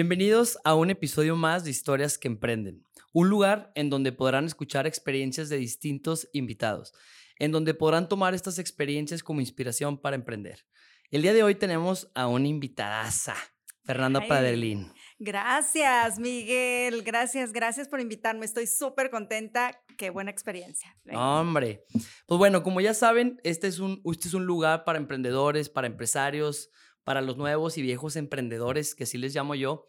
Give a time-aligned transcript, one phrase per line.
[0.00, 4.86] Bienvenidos a un episodio más de Historias que Emprenden, un lugar en donde podrán escuchar
[4.86, 6.94] experiencias de distintos invitados,
[7.40, 10.64] en donde podrán tomar estas experiencias como inspiración para emprender.
[11.10, 13.34] El día de hoy tenemos a una invitadaza,
[13.82, 14.28] Fernanda Ay.
[14.28, 14.92] Paderlín.
[15.18, 17.02] Gracias, Miguel.
[17.02, 18.46] Gracias, gracias por invitarme.
[18.46, 19.82] Estoy súper contenta.
[19.96, 20.96] Qué buena experiencia.
[21.02, 21.40] Venga.
[21.40, 21.84] Hombre,
[22.26, 25.88] pues bueno, como ya saben, este es, un, este es un lugar para emprendedores, para
[25.88, 26.70] empresarios,
[27.08, 29.88] para los nuevos y viejos emprendedores, que así les llamo yo.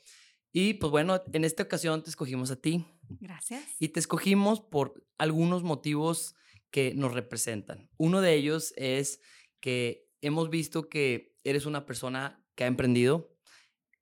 [0.54, 3.62] Y pues bueno, en esta ocasión te escogimos a ti Gracias.
[3.78, 6.36] y te escogimos por algunos motivos
[6.72, 7.90] que nos representan.
[7.98, 9.20] Uno de ellos es
[9.60, 13.36] que hemos visto que eres una persona que ha emprendido,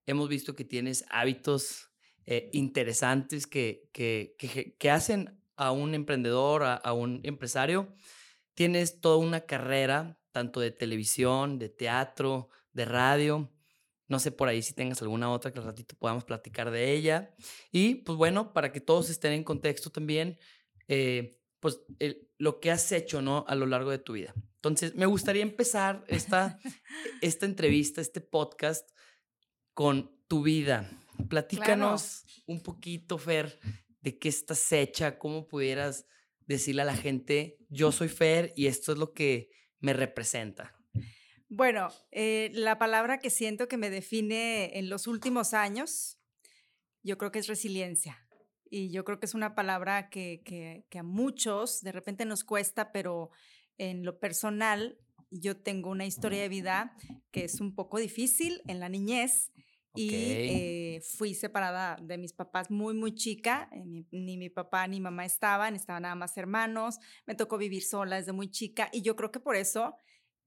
[0.05, 1.89] hemos visto que tienes hábitos
[2.27, 7.95] eh, interesantes que, que, que, que hacen a un emprendedor, a, a un empresario.
[8.53, 13.51] Tienes toda una carrera, tanto de televisión, de teatro, de radio.
[14.07, 17.35] No sé por ahí si tengas alguna otra que al ratito podamos platicar de ella.
[17.73, 20.37] Y pues bueno, para que todos estén en contexto también,
[20.87, 23.43] eh, pues el- lo que has hecho, ¿no?
[23.47, 24.33] A lo largo de tu vida.
[24.55, 26.59] Entonces, me gustaría empezar esta,
[27.21, 28.89] esta entrevista, este podcast,
[29.73, 30.89] con tu vida.
[31.29, 33.59] Platícanos un poquito, Fer,
[34.01, 36.05] de qué estás hecha, cómo pudieras
[36.45, 40.76] decirle a la gente, yo soy Fer y esto es lo que me representa.
[41.49, 46.19] Bueno, eh, la palabra que siento que me define en los últimos años,
[47.03, 48.27] yo creo que es resiliencia.
[48.69, 52.43] Y yo creo que es una palabra que, que- que a muchos de repente nos
[52.43, 53.31] cuesta, pero
[53.77, 54.97] en lo personal,
[55.31, 56.95] yo tengo una historia de vida
[57.31, 59.51] que es un poco difícil en la niñez.
[59.95, 60.09] Y
[60.49, 63.67] eh, fui separada de mis papás muy, muy chica.
[63.71, 66.99] eh, ni, ni mi papá ni mamá estaban, estaban nada más hermanos.
[67.25, 68.89] Me tocó vivir sola desde muy chica.
[68.91, 69.95] Y yo creo que por eso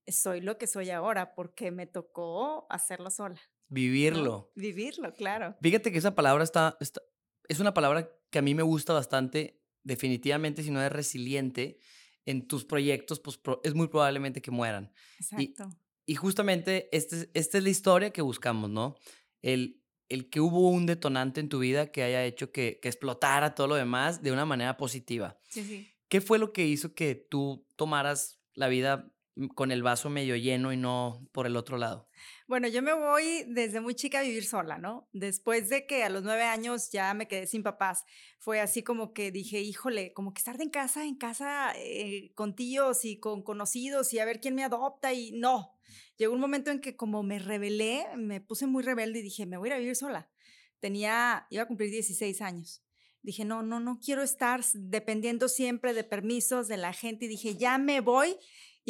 [0.06, 3.34] soy lo que soy ahora, porque me tocó hacerlo sola.
[3.36, 3.40] ¿no?
[3.74, 4.52] Vivirlo.
[4.56, 5.56] Vivirlo, claro.
[5.62, 7.02] Fíjate que esa palabra está, está-
[7.48, 9.60] es una palabra que a mí me gusta bastante.
[9.83, 11.78] Definitivamente, si no eres resiliente
[12.27, 14.92] en tus proyectos, pues pro- es muy probablemente que mueran.
[15.18, 15.70] Exacto.
[16.06, 18.96] Y justamente este es- esta es la historia que buscamos, ¿no?
[19.42, 23.55] El, el que hubo un detonante en tu vida que haya hecho que, que explotara
[23.55, 25.39] todo lo demás de una manera positiva.
[25.48, 25.89] Sí, sí.
[26.08, 29.12] ¿Qué fue lo que hizo que tú tomaras la vida
[29.48, 32.08] con el vaso medio lleno y no por el otro lado?
[32.46, 35.08] Bueno, yo me voy desde muy chica a vivir sola, ¿no?
[35.12, 38.05] Después de que a los nueve años ya me quedé sin papás,
[38.39, 42.55] fue así como que dije, híjole, como que estar en casa, en casa eh, con
[42.55, 45.77] tíos y con conocidos y a ver quién me adopta y no.
[46.17, 49.57] Llegó un momento en que como me rebelé, me puse muy rebelde y dije, me
[49.57, 50.30] voy a ir a vivir sola.
[50.78, 52.83] Tenía, iba a cumplir 16 años.
[53.22, 57.57] Dije, no, no, no quiero estar dependiendo siempre de permisos de la gente y dije,
[57.57, 58.36] ya me voy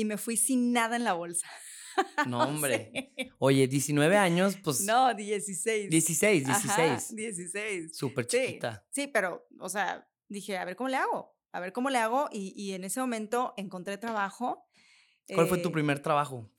[0.01, 1.47] y me fui sin nada en la bolsa.
[2.27, 2.91] No, hombre.
[3.17, 3.31] Sí.
[3.39, 5.91] Oye, 19 años, pues No, 16.
[5.91, 7.17] 16, Ajá, 16.
[7.17, 7.37] 16.
[7.53, 7.97] 16.
[7.97, 8.87] Súper Sí, chiquita.
[8.91, 12.29] sí, pero, o sea, dije, a ver cómo le hago, a ver cómo le hago.
[12.33, 14.67] Y, y en ese momento encontré trabajo.
[15.35, 16.51] ¿Cuál fue tu eh, primer trabajo?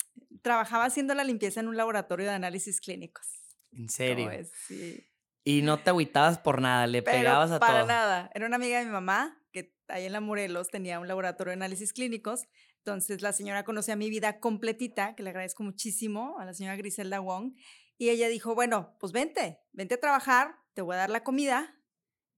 [0.44, 3.25] Trabajaba haciendo la limpieza en un laboratorio de análisis clínicos.
[3.72, 4.29] En ¿Cómo serio.
[4.68, 5.08] Sí.
[5.44, 7.88] Y no te agüitabas por nada, le Pero pegabas a para todo.
[7.88, 8.29] nada.
[8.35, 11.56] Era una amiga de mi mamá que ahí en la Morelos tenía un laboratorio de
[11.56, 12.47] análisis clínicos.
[12.78, 17.19] Entonces la señora conocía mi vida completita, que le agradezco muchísimo a la señora Griselda
[17.19, 17.53] Wong.
[17.97, 21.78] Y ella dijo, bueno, pues vente, vente a trabajar, te voy a dar la comida.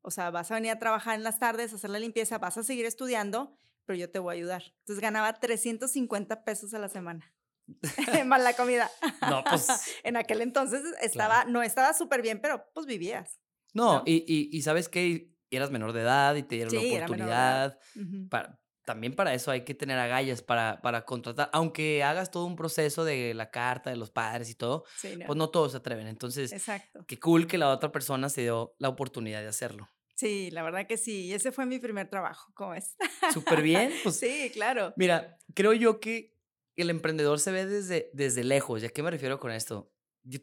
[0.01, 2.57] O sea, vas a venir a trabajar en las tardes, a hacer la limpieza, vas
[2.57, 4.63] a seguir estudiando, pero yo te voy a ayudar.
[4.79, 7.33] Entonces ganaba 350 pesos a la semana.
[8.25, 8.91] Más la comida.
[9.29, 9.67] No, pues.
[10.03, 13.39] en aquel entonces estaba, no estaba súper bien, pero pues vivías.
[13.73, 14.03] No, ¿no?
[14.05, 17.79] Y, y, y sabes que eras menor de edad y te dieron Sí, la oportunidad.
[18.29, 21.49] Para- también para eso hay que tener agallas para, para contratar.
[21.53, 25.25] Aunque hagas todo un proceso de la carta de los padres y todo, Sí, no.
[25.25, 26.07] pues no todos se atreven.
[26.07, 27.05] Entonces, Exacto.
[27.07, 29.87] qué cool que la otra persona se dio la oportunidad de hacerlo.
[30.15, 31.33] Sí, la verdad que sí.
[31.33, 32.97] Ese fue mi primer trabajo, ¿cómo es?
[33.33, 33.89] Súper bien.
[34.03, 34.93] Pues, Sí, claro.
[34.97, 36.37] Mira, creo yo que
[36.75, 38.83] el emprendedor se ve desde, desde lejos.
[38.83, 39.93] ¿Y a qué me refiero con esto?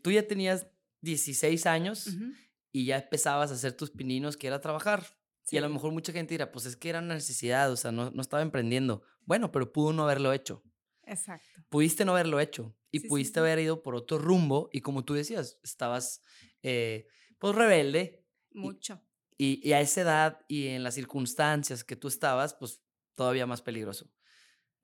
[0.03, 0.67] Tú ya tenías
[1.03, 2.33] 16 años Ujú,
[2.73, 5.07] y ya empezabas a hacer tus pininos, que era trabajar.
[5.51, 7.91] Y a lo mejor mucha gente dirá, pues es que era una necesidad, o sea,
[7.91, 9.03] no, no estaba emprendiendo.
[9.23, 10.63] Bueno, pero pudo no haberlo hecho.
[11.05, 11.61] Exacto.
[11.69, 13.41] Pudiste no haberlo hecho y sí, pudiste sí.
[13.41, 16.23] haber ido por otro rumbo y como tú decías, estabas
[16.63, 17.09] eh,
[17.39, 19.03] pues rebelde Mucho.
[19.37, 22.81] y, y a esa edad y en las circunstancias que tú estabas, pues
[23.17, 24.09] todavía más peligroso.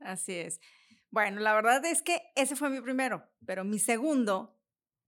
[0.00, 0.61] Así es.
[1.11, 4.61] Bueno, la verdad es que ese fue mi primero, pero mi segundo,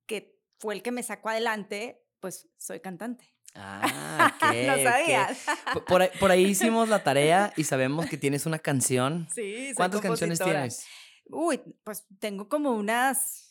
[0.07, 3.25] que fue el que me sacó adelante, pues soy cantante.
[3.55, 5.38] Ah, ok, no sabías.
[5.73, 9.26] Por- Por ahí, por ahí hicimos la tarea y sabemos que tienes una canción.
[9.35, 10.87] Sí, soy ¿Cuántas canciones tienes?
[11.31, 13.48] Uy, pues tengo como unas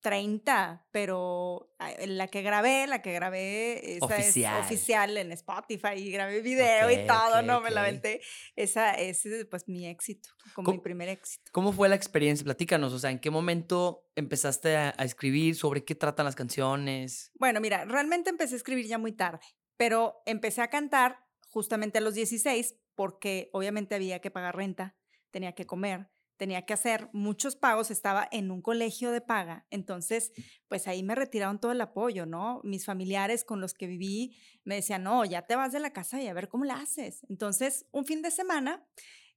[0.00, 4.58] 30, pero ah, la que grabé, la que grabé, esa Oficial.
[4.60, 7.86] es oficial en Spotify y grabé video Ok, y todo, no me la ok.
[7.88, 8.20] aventé.
[8.56, 11.50] Esa es pues mi éxito, como ¿Cómo- mi primer éxito.
[11.52, 12.44] ¿Cómo fue la experiencia?
[12.44, 15.54] Platícanos, o sea, ¿en qué momento empezaste a, a escribir?
[15.56, 17.30] ¿Sobre qué tratan las canciones?
[17.34, 19.40] Bueno, mira, realmente empecé a escribir ya muy tarde,
[19.76, 24.96] pero empecé a cantar justamente a los 16 porque obviamente había que pagar renta,
[25.30, 30.32] tenía que comer, tenía que hacer muchos pagos, estaba en un colegio de paga, entonces
[30.68, 32.62] pues ahí me retiraron todo el apoyo, ¿no?
[32.64, 36.18] Mis familiares con los que viví me decían, no, ya te vas de la casa
[36.18, 37.26] y a ver cómo la haces.
[37.28, 38.82] Entonces, un fin de semana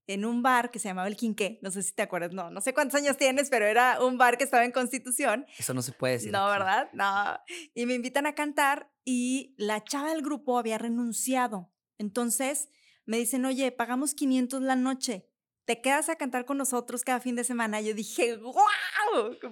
[0.07, 2.61] en un bar que se llamaba El Quinqué, no sé si te acuerdas, no, no
[2.61, 5.91] sé cuántos años tienes, pero era un bar que estaba en Constitución Eso no se
[5.91, 6.31] puede decir.
[6.31, 6.59] no, aquí.
[6.59, 6.89] ¿verdad?
[6.93, 7.37] No.
[7.73, 11.69] Y me invitan a cantar y la chava del grupo había renunciado.
[11.97, 12.69] Entonces
[13.05, 15.27] me dicen, oye, pagamos 500 la noche.
[15.65, 17.79] ¿Te quedas a cantar con nosotros cada fin de semana?
[17.79, 18.53] Yo dije, ¡wow!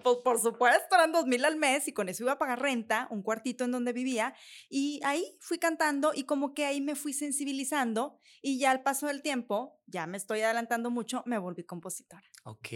[0.03, 3.07] Pues por supuesto, eran 2 mil al mes y con eso iba a pagar renta,
[3.11, 4.33] un cuartito en donde vivía.
[4.69, 9.07] Y ahí fui cantando y como que ahí me fui sensibilizando y ya al paso
[9.07, 12.29] del tiempo, ya me estoy adelantando mucho, me volví compositora.
[12.43, 12.67] Ok.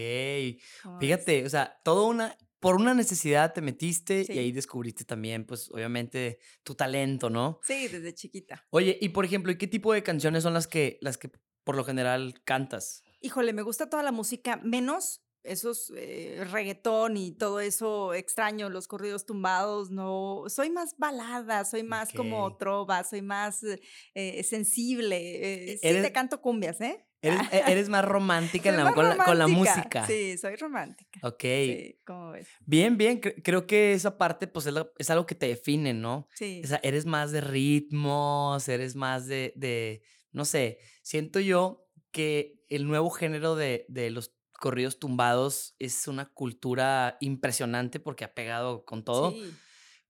[1.01, 5.69] Fíjate, o sea, todo una, por una necesidad te metiste y ahí descubriste también, pues,
[5.71, 7.59] obviamente, tu talento, ¿no?
[7.63, 8.65] Sí, desde chiquita.
[8.69, 11.31] Oye, y por ejemplo, ¿y qué tipo de canciones son las que, las que
[11.65, 13.03] por lo general cantas?
[13.21, 18.87] Híjole, me gusta toda la música, menos esos eh, reggaetón y todo eso extraño, los
[18.87, 23.79] corridos tumbados, no, soy más balada, soy más como trova, soy más eh,
[24.15, 27.05] eh, sensible, eh, sí eres- te canto cumbias, ¿eh?
[27.21, 30.07] Eres, e- eres más romántica en la- más con, la, con la romántica, música.
[30.07, 31.19] Sí, soy romántica.
[31.23, 31.41] Ok.
[31.43, 32.47] Sí, ¿cómo ves?
[32.65, 33.21] Bien, bien.
[33.21, 36.27] cre- Creo que esa parte, pues, es, la- es algo que te define, ¿no?
[36.33, 36.61] Sí.
[36.63, 40.01] O sea, eres más de ritmos, eres más de, de,
[40.31, 41.84] no sé, siento yo
[42.15, 48.33] que el nuevo género de, de los corridos tumbados es una cultura impresionante porque ha
[48.33, 49.53] pegado con todo, Sí.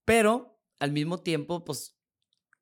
[0.04, 1.98] pero al mismo tiempo, pues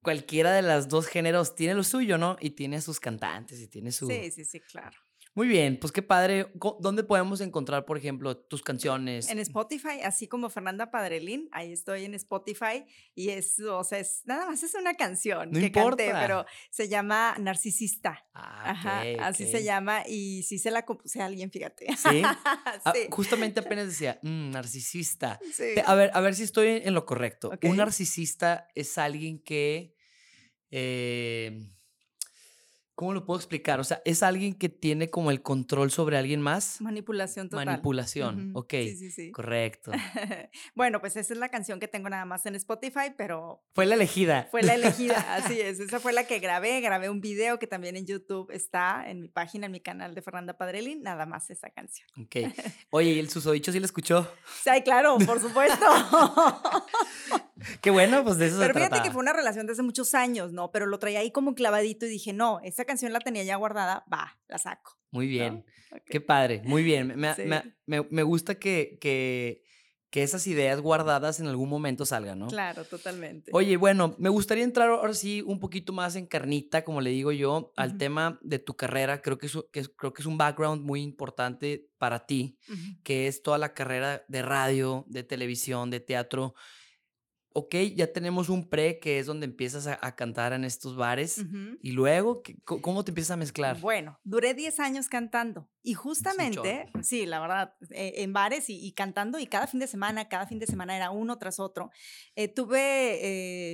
[0.02, 2.38] cualquiera de los dos géneros tiene lo suyo, ¿no?
[2.40, 4.06] Y tiene sus cantantes y tiene su...
[4.06, 4.96] Sí, sí, sí, claro.
[5.36, 6.46] Muy bien, pues qué padre.
[6.78, 9.28] ¿Dónde podemos encontrar, por ejemplo, tus canciones?
[9.28, 12.84] En Spotify, así como Fernanda Padrelín, ahí estoy en Spotify
[13.16, 16.20] y es, o sea, es, nada más es una canción No que canté, importa.
[16.20, 18.24] pero se llama Narcisista.
[18.32, 21.86] Ah, Ajá, así se llama y sí se la compuse a alguien, fíjate.
[21.96, 22.22] ¿Sí?
[22.84, 25.40] Ah, justamente apenas decía, "Mm, narcisista.
[25.52, 25.74] sí.
[25.84, 27.50] A ver, a ver si estoy en lo correcto.
[27.62, 29.94] Un narcisista es alguien que.
[30.70, 31.70] eh,
[32.94, 33.80] ¿Cómo lo puedo explicar?
[33.80, 36.80] O sea, es alguien que tiene como el control sobre alguien más.
[36.80, 37.66] Manipulación total.
[37.66, 38.70] Manipulación, Ujú, ok.
[38.70, 39.32] Sí, sí, sí.
[39.32, 39.90] Correcto.
[40.76, 43.96] bueno, pues esa es la canción que tengo nada más en Spotify, pero Fue la
[43.96, 44.46] elegida.
[44.50, 45.80] fue la elegida, así es.
[45.80, 46.80] Esa fue la que grabé.
[46.80, 50.22] Grabé un video que también en YouTube está en mi página, en mi canal de
[50.22, 52.06] Fernanda Padrelín, nada más esa canción.
[52.22, 52.36] Ok.
[52.90, 54.30] Oye, ¿y el susodicho sí lo escuchó?
[54.62, 55.84] Sí, claro, por supuesto.
[57.80, 60.14] Qué bueno, pues de eso Pero se fíjate que fue una relación de hace muchos
[60.14, 60.70] años, ¿no?
[60.70, 64.04] Pero lo traía ahí como clavadito y dije, no, esa canción la tenía ya guardada,
[64.12, 64.98] va, la saco.
[65.10, 65.64] Muy bien.
[66.06, 67.08] Qué padre, muy bien.
[67.08, 67.42] Me, me- Sí.
[67.44, 69.62] me- me- me gusta que, que,
[70.10, 72.46] que esas ideas guardadas en algún momento salgan, ¿no?
[72.48, 73.50] Claro, totalmente.
[73.54, 77.30] Oye, bueno, me gustaría entrar ahora sí un poquito más en carnita, como le digo
[77.32, 79.22] yo, al tema de tu carrera.
[79.22, 82.58] Creo que, es, que es- creo que es un background muy importante para ti,
[83.02, 86.54] que es toda la carrera de radio, de televisión, de teatro.
[87.56, 91.38] Ok, ya tenemos un pre, que es donde empiezas a, a cantar en estos bares.
[91.80, 93.78] Y luego, ¿qué- co- ¿cómo te empiezas a mezclar?
[93.80, 98.90] Bueno, duré 10 años cantando y justamente, sí, la verdad, eh, en bares y, y
[98.92, 101.90] cantando y cada fin de semana, cada fin de semana era uno tras otro.
[102.34, 103.20] Eh, tuve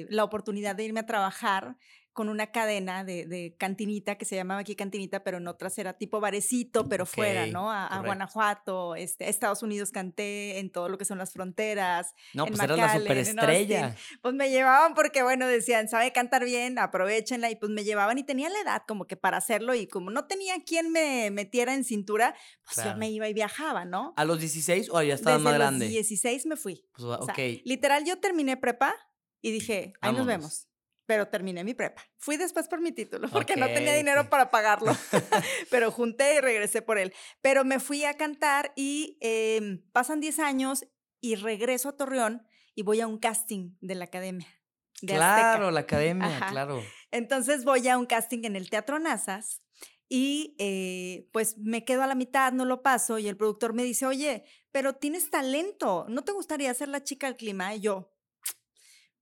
[0.03, 1.79] eh, la oportunidad de irme a trabajar
[2.21, 5.95] con una cadena de, de cantinita que se llamaba aquí cantinita, pero en otras era
[5.95, 7.71] tipo barecito, pero fuera, Ok, ¿no?
[7.73, 8.03] A, a.
[8.03, 12.50] Guanajuato, este, a Estados Unidos canté en todo lo que son las fronteras, No, en
[12.53, 13.97] pues eras la superestrella.
[14.21, 18.23] pues me llevaban porque, bueno, decían, sabe cantar bien, aprovechenla, y pues me llevaban y
[18.23, 21.85] tenía la edad como que para hacerlo, y como no tenía quien me metiera en
[21.85, 22.35] cintura,
[22.65, 22.91] pues Claro.
[22.91, 24.12] yo me iba y viajaba, ¿no?
[24.19, 25.89] ¿A los 16 o ya estabas Desde más los grande?
[25.89, 26.85] 16 me fui.
[26.93, 27.35] Pues, va- O sea,
[27.65, 28.95] literal, yo terminé prepa
[29.41, 30.19] y dije, ahí Vámonos.
[30.19, 30.67] nos vemos.
[31.11, 32.09] Pero terminé mi prepa.
[32.19, 34.97] Fui después por mi título porque no tenía dinero para pagarlo.
[35.71, 37.12] pero junté y regresé por él.
[37.40, 40.87] Pero me fui a cantar y em, pasan 10 años
[41.21, 44.47] y regreso a Torreón y voy a un casting de la academia.
[45.02, 45.57] De Azteca.
[45.57, 46.47] Claro, la academia, Ajá.
[46.52, 46.81] claro.
[47.11, 49.62] Entonces voy a un casting en el Teatro Nazas
[50.09, 53.83] y eh, pues me quedo a la mitad, no lo paso y el productor me
[53.83, 57.75] dice, oye, pero tienes talento, ¿no te gustaría ser la chica del clima?
[57.75, 58.12] Y yo,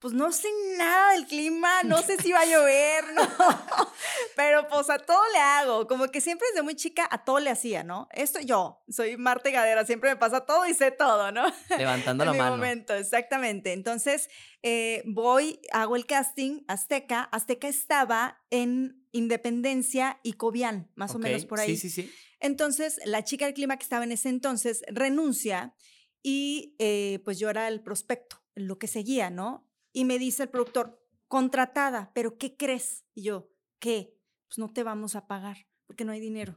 [0.01, 3.23] pues no sé nada del clima, no sé si va a llover, no.
[4.37, 7.51] Pero pues a todo le hago, como que siempre desde muy chica a todo le
[7.51, 8.09] hacía, ¿no?
[8.13, 11.45] Esto yo, soy Marta Gadera, siempre me pasa todo y sé todo, ¿no?
[11.77, 12.57] Levantando la en mi mano.
[12.57, 13.73] momento, exactamente.
[13.73, 14.29] Entonces,
[14.63, 17.29] eh, voy, hago el casting Azteca.
[17.33, 21.77] Azteca estaba en Independencia y Cobian, más o menos por ahí.
[21.77, 22.13] Sí, sí, sí.
[22.41, 25.75] Entonces, la chica del clima que estaba en ese entonces renuncia
[26.23, 29.68] y eh, pues yo era el prospecto, lo que seguía, ¿no?
[29.99, 33.05] Y me dice el productor, contratada, pero ¿qué crees?
[33.15, 33.51] Y yo,
[33.81, 34.17] ¿qué?
[34.47, 36.57] Pues no te vamos a pagar porque no hay dinero.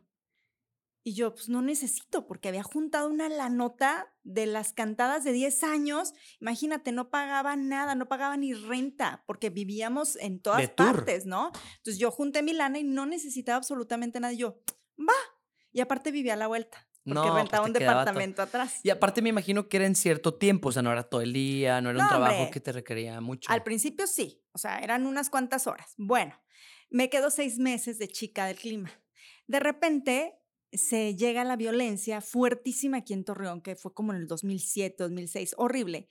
[1.03, 5.31] Y yo, pues no necesito, porque había juntado una la nota de las cantadas de
[5.31, 6.13] 10 años.
[6.39, 11.51] Imagínate, no pagaba nada, no pagaba ni renta, porque vivíamos en todas partes, ¿no?
[11.77, 14.33] Entonces yo junté mi lana y no necesitaba absolutamente nada.
[14.33, 14.61] Y yo,
[14.99, 15.15] va.
[15.71, 18.79] Y aparte vivía a la vuelta, porque No, pues, rentaba te un departamento atrás.
[18.83, 21.33] Y aparte me imagino que era en cierto tiempo, o sea, no era todo el
[21.33, 22.51] día, no era un No, trabajo hombre.
[22.51, 23.51] que te requería mucho.
[23.51, 25.93] Al principio sí, o sea, eran unas cuantas horas.
[25.97, 26.39] Bueno,
[26.89, 28.91] me quedo seis meses de chica del clima.
[29.47, 30.37] De repente
[30.71, 35.55] se llega la violencia fuertísima aquí en Torreón, que fue como en el 2007, 2006,
[35.57, 36.07] horrible,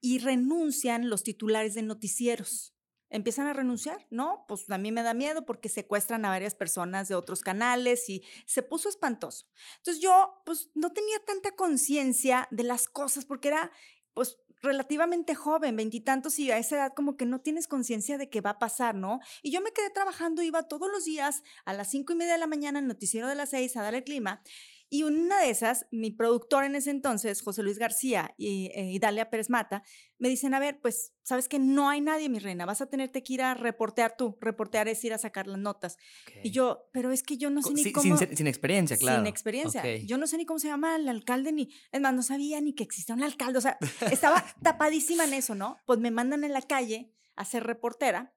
[0.00, 2.75] y renuncian los titulares de noticieros.
[3.08, 4.44] Empiezan a renunciar, ¿no?
[4.48, 8.24] Pues a mí me da miedo porque secuestran a varias personas de otros canales y
[8.46, 9.46] se puso espantoso.
[9.78, 13.70] Entonces yo, pues no tenía tanta conciencia de las cosas porque era,
[14.12, 18.40] pues relativamente joven, veintitantos, y a esa edad como que no tienes conciencia de qué
[18.40, 19.20] va a pasar, ¿no?
[19.42, 22.38] Y yo me quedé trabajando, iba todos los días a las cinco y media de
[22.38, 24.42] la mañana al noticiero de las seis a dar el clima.
[24.88, 28.98] Y una de esas, mi productor en ese entonces, José Luis García y, eh, y
[29.00, 29.82] Dalia Pérez Mata,
[30.18, 33.22] me dicen, a ver, pues, sabes que no hay nadie, mi reina, vas a tenerte
[33.22, 34.38] que ir a reportear tú.
[34.40, 35.96] Reportear es ir a sacar las notas.
[36.44, 38.16] Y yo, pero es que yo no sé ni sin, cómo...
[38.16, 39.18] sin, sin experiencia, claro.
[39.18, 39.96] Sin experiencia.
[39.98, 41.68] Yo no sé ni cómo se llama el alcalde, ni.
[41.90, 43.58] Es más, no sabía ni que existía un alcalde.
[43.58, 43.78] O sea,
[44.10, 45.78] estaba tapadísima en eso, ¿no?
[45.84, 48.34] Pues me mandan en la calle a ser reportera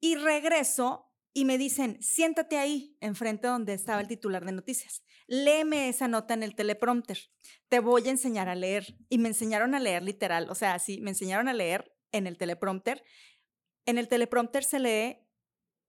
[0.00, 5.02] y regreso y me dicen, siéntate ahí, enfrente donde estaba el titular de noticias.
[5.26, 7.18] Léeme esa nota en el teleprompter.
[7.68, 8.96] Te voy a enseñar a leer.
[9.08, 10.50] Y me enseñaron a leer literal.
[10.50, 13.02] O sea, sí, me enseñaron a leer en el teleprompter.
[13.86, 15.22] En el teleprompter se lee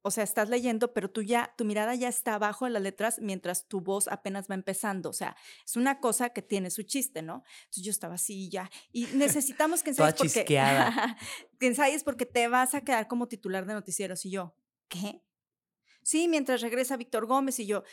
[0.05, 3.19] o sea, estás leyendo, pero tú ya, tu mirada ya está abajo de las letras
[3.21, 5.09] mientras tu voz apenas va empezando.
[5.09, 7.43] O sea, es una cosa que tiene su chiste, ¿no?
[7.61, 8.69] Entonces yo estaba así ya.
[8.91, 10.43] Y necesitamos que ensayes porque.
[11.59, 14.25] que ensayes porque te vas a quedar como titular de noticieros.
[14.25, 14.57] Y yo,
[14.89, 15.23] ¿qué?
[16.03, 17.83] Sí, mientras regresa Víctor Gómez y yo,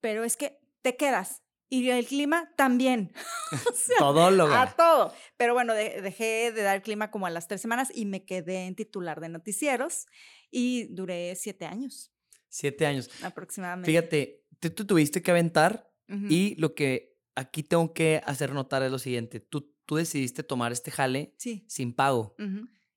[0.00, 1.42] pero es que te quedas.
[1.68, 3.12] Y el clima también.
[3.52, 4.62] o sea, Todóloga.
[4.62, 5.12] a todo.
[5.36, 8.66] Pero bueno, de- dejé de dar clima como a las tres semanas y me quedé
[8.66, 10.06] en titular de noticieros
[10.50, 12.12] y duré siete años
[12.48, 13.10] Siete años.
[13.22, 13.90] aproximadamente.
[13.90, 18.92] Fíjate, tú, tú tuviste que aventar y lo que aquí tengo que hacer notar es
[18.92, 19.40] lo siguiente.
[19.40, 22.36] Tú, tú decidiste tomar este jale Sí, sin pago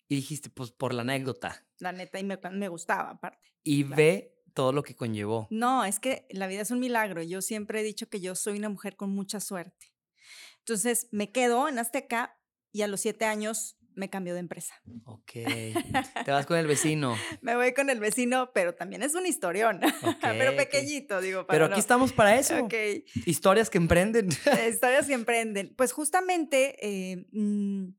[0.08, 1.66] y dijiste, pues por la anécdota.
[1.80, 3.48] la neta, y me, me gustaba aparte.
[3.64, 3.98] Y Claro.
[3.98, 5.48] ve todo lo que conllevó.
[5.50, 7.22] No, es que la vida es un milagro.
[7.24, 9.94] Yo siempre he dicho que yo soy una mujer con mucha suerte.
[10.60, 12.38] Entonces me quedo en Azteca
[12.72, 14.76] y a los siete años me cambio de empresa.
[15.06, 15.32] Ok.
[16.26, 17.18] Te vas con el vecino.
[17.42, 19.80] Me voy con el vecino, pero también es un historión.
[20.22, 20.58] pero ok.
[20.58, 21.46] pequeñito, digo.
[21.46, 22.58] Para Pero aquí no- estamos para eso.
[22.64, 22.74] Ok.
[23.26, 24.30] Historias que emprenden.
[24.70, 25.74] Historias que emprenden.
[25.76, 27.90] Pues justamente eh, mm,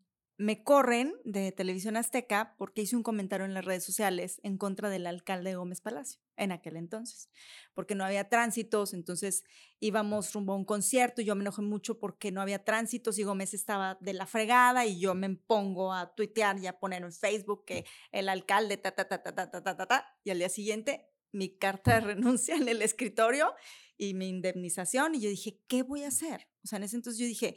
[0.40, 4.88] me corren de Televisión Azteca porque hice un comentario en las redes sociales en contra
[4.88, 7.28] del alcalde Gómez Palacio en aquel entonces,
[7.74, 9.44] porque no había tránsitos, entonces
[9.80, 13.22] íbamos rumbo a un concierto y yo me enojé mucho porque no había tránsitos y
[13.22, 17.12] Gómez estaba de la fregada y yo me pongo a tuitear y a poner en
[17.12, 20.38] Facebook que el alcalde ta ta ta ta ta ta ta ta, ta y al
[20.38, 23.52] día siguiente mi carta de renuncia en el escritorio
[23.98, 26.48] y mi indemnización y yo dije, ¿qué voy a hacer?
[26.64, 27.56] O sea, en ese entonces yo dije,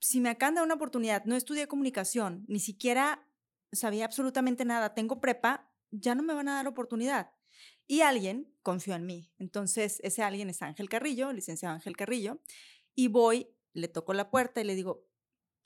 [0.00, 3.26] si me acaban de una oportunidad, no estudié comunicación, ni siquiera
[3.72, 7.30] sabía absolutamente nada, tengo prepa, ya no me van a dar oportunidad.
[7.86, 9.32] Y alguien confió en mí.
[9.38, 12.40] Entonces, ese alguien es Ángel Carrillo, licenciado Ángel Carrillo,
[12.94, 15.06] y voy, le toco la puerta y le digo,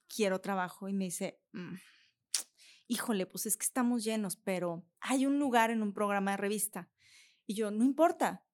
[0.09, 0.89] quiero trabajo.
[0.89, 1.75] Y me dice, "Mm,
[2.89, 6.91] híjole, pues es que estamos llenos, pero hay un lugar en un programa de revista.
[7.47, 8.47] Y yo, no importa.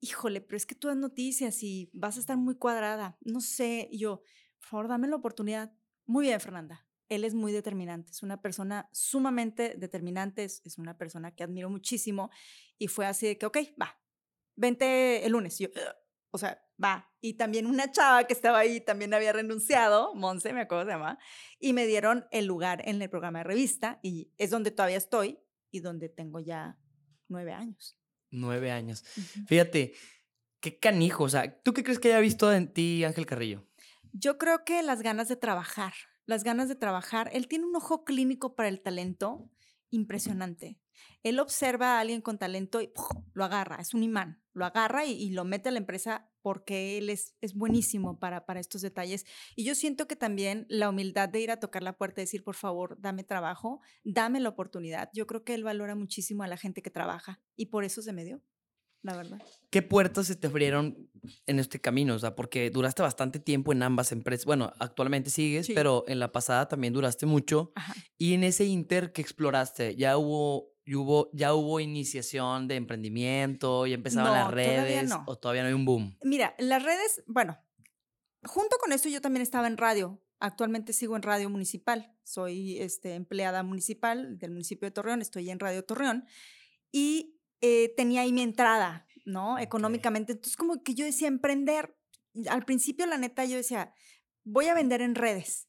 [0.00, 3.18] Híjole, pero es que tú das noticias y vas a estar muy cuadrada.
[3.20, 3.88] No sé.
[3.90, 4.22] Y yo,
[4.60, 5.72] por favor, dame la oportunidad.
[6.06, 6.86] Muy bien, Fernanda.
[7.08, 11.68] Él es muy determinante, es una persona sumamente determinante, es, es una persona que admiro
[11.68, 12.30] muchísimo
[12.78, 14.00] y fue así de que, ok, va,
[14.54, 15.60] vente el lunes.
[15.60, 15.70] Y yo,
[16.30, 17.10] o sea, va.
[17.20, 21.18] Y también una chava que estaba ahí también había renunciado, Monse, me acuerdo se llama,
[21.58, 25.40] y me dieron el lugar en el programa de revista y es donde todavía estoy
[25.70, 26.78] y donde tengo ya
[27.28, 27.98] nueve años.
[28.30, 29.04] Nueve años.
[29.16, 29.46] Ujú.
[29.46, 29.94] Fíjate,
[30.60, 31.24] qué canijo.
[31.24, 33.66] O sea, ¿tú qué crees que haya visto en ti Ángel Carrillo?
[34.12, 35.92] Yo creo que las ganas de trabajar,
[36.26, 39.50] las ganas de trabajar, él tiene un ojo clínico para el talento
[39.90, 40.78] impresionante.
[41.22, 42.92] Él observa a alguien con talento y
[43.34, 47.10] lo agarra, es un imán, lo agarra y, lo mete a la empresa porque él
[47.10, 49.24] es, es buenísimo para, para estos detalles.
[49.54, 52.42] Y yo siento que también la humildad de ir a tocar la puerta y decir,
[52.42, 55.10] por favor, dame trabajo, dame la oportunidad.
[55.12, 58.12] Yo creo que él valora muchísimo a la gente que trabaja y por eso se
[58.12, 58.42] me dio
[59.02, 59.42] la verdad.
[59.70, 61.10] ¿Qué puertas se te abrieron
[61.46, 62.14] en este camino?
[62.14, 64.44] O sea, porque duraste bastante tiempo en ambas empresas.
[64.44, 67.72] Bueno, actualmente sigues, pero en la pasada también duraste mucho.
[68.18, 73.94] Y en ese inter que exploraste, ya hubo, hubo, ya hubo iniciación de emprendimiento, ya
[73.94, 76.16] empezaban las redes, o todavía no hay un boom.
[76.22, 77.58] Mira, las redes, bueno,
[78.44, 80.22] junto con esto yo también estaba en radio.
[80.40, 82.14] Actualmente sigo en radio municipal.
[82.24, 85.20] Soy este, empleada municipal del municipio de Torreón.
[85.20, 86.24] Estoy en Radio Torreón.
[86.90, 89.58] Y eh, tenía ahí mi entrada, ¿no?
[89.58, 90.32] Económicamente.
[90.32, 91.96] Entonces, como que yo decía, emprender.
[92.48, 93.92] Al principio, la neta, yo decía,
[94.44, 95.68] voy a vender en redes.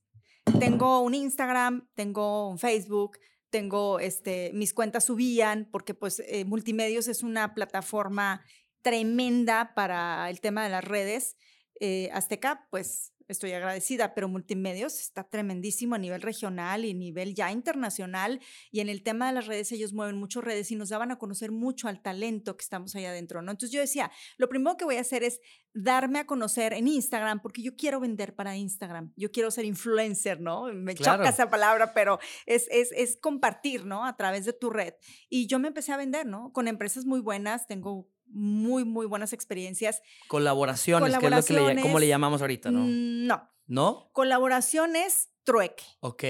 [0.59, 3.17] Tengo un Instagram, tengo un Facebook,
[3.49, 8.43] tengo este, mis cuentas subían, porque pues eh, Multimedios es una plataforma
[8.81, 11.35] tremenda para el tema de las redes.
[11.79, 17.51] Eh, Azteca, pues estoy agradecida, pero Multimedios está tremendísimo a nivel regional y nivel ya
[17.51, 18.39] internacional.
[18.71, 21.17] Y en el tema de las redes, ellos mueven mucho redes y nos daban a
[21.17, 23.51] conocer mucho al talento que estamos ahí adentro, ¿no?
[23.51, 25.39] Entonces yo decía, lo primero que voy a hacer es
[25.73, 29.13] darme a conocer en Instagram, porque yo quiero vender para Instagram.
[29.15, 30.65] Yo quiero ser influencer, ¿no?
[30.73, 34.05] Me choca esa palabra, pero es, es, es compartir, ¿no?
[34.05, 34.93] A través de tu red.
[35.29, 36.51] Y yo me empecé a vender, ¿no?
[36.51, 40.01] Con empresas muy buenas, tengo muy, muy buenas experiencias.
[40.27, 42.81] Colaboraciones, que es lo que le, ¿cómo le llamamos ahorita, ¿no?
[42.81, 43.49] Mm, no.
[43.67, 44.09] ¿No?
[44.11, 45.83] Colaboraciones, trueque.
[46.01, 46.23] Ok.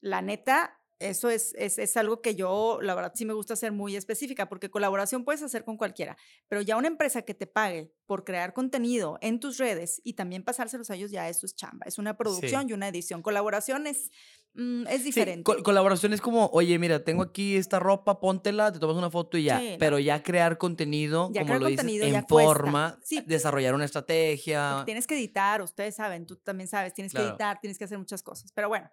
[0.00, 3.96] La neta, eso es, es, algo que yo, la verdad, sí me gusta ser muy
[3.96, 6.16] específica, porque colaboración puedes hacer con cualquiera,
[6.46, 10.44] pero ya una empresa que te pague por crear contenido en tus redes y también
[10.44, 13.22] pasárselos a ellos, ya eso es chamba, es una producción y una edición.
[13.22, 14.10] Colaboración es,
[14.52, 15.50] mm, es diferente.
[15.62, 19.44] colaboración es como, oye, mira, tengo aquí esta ropa, póntela, te tomas una foto y
[19.44, 24.82] ya, pero ya crear contenido, como lo dices, en forma, desarrollar una estrategia.
[24.84, 28.22] tienes que editar, ustedes saben, tú también sabes, tienes que editar, tienes que hacer muchas
[28.22, 28.90] cosas, pero bueno.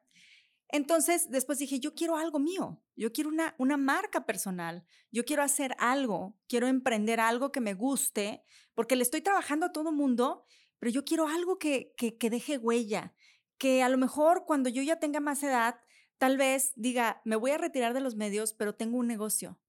[0.69, 5.41] Entonces, después dije, yo quiero algo mío, yo quiero una, una marca personal, yo quiero
[5.41, 10.45] hacer algo, quiero emprender algo que me guste, porque le estoy trabajando a todo mundo,
[10.79, 13.15] pero yo quiero algo que, que, que deje huella,
[13.57, 15.79] que a lo mejor cuando yo ya tenga más edad,
[16.17, 19.59] tal vez diga, me voy a retirar de los medios, pero tengo un negocio.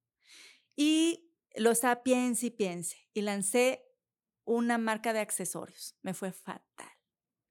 [0.75, 3.85] Y lo estaba piense y piense, y lancé
[4.45, 5.97] una marca de accesorios.
[6.03, 6.91] Me fue fatal.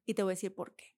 [0.06, 0.97] Y te voy a decir por qué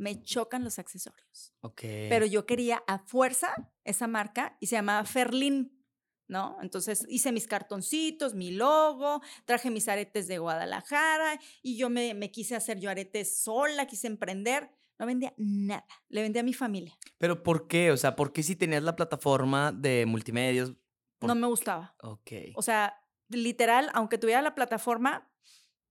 [0.00, 1.52] me chocan los accesorios.
[1.60, 1.82] Ok.
[2.08, 5.78] Pero yo quería a fuerza esa marca y se llamaba Ferlin,
[6.26, 6.56] ¿no?
[6.62, 12.30] Entonces hice mis cartoncitos, mi logo, traje mis aretes de Guadalajara y yo me, me
[12.30, 14.70] quise hacer yo aretes sola, quise emprender.
[14.98, 16.96] No vendía nada, le vendía a mi familia.
[17.18, 17.90] ¿Pero por qué?
[17.90, 20.74] O sea, ¿por qué si tenías la plataforma de multimedios?
[21.20, 21.94] No me gustaba.
[22.02, 22.32] Ok.
[22.54, 25.30] O sea, literal, aunque tuviera la plataforma,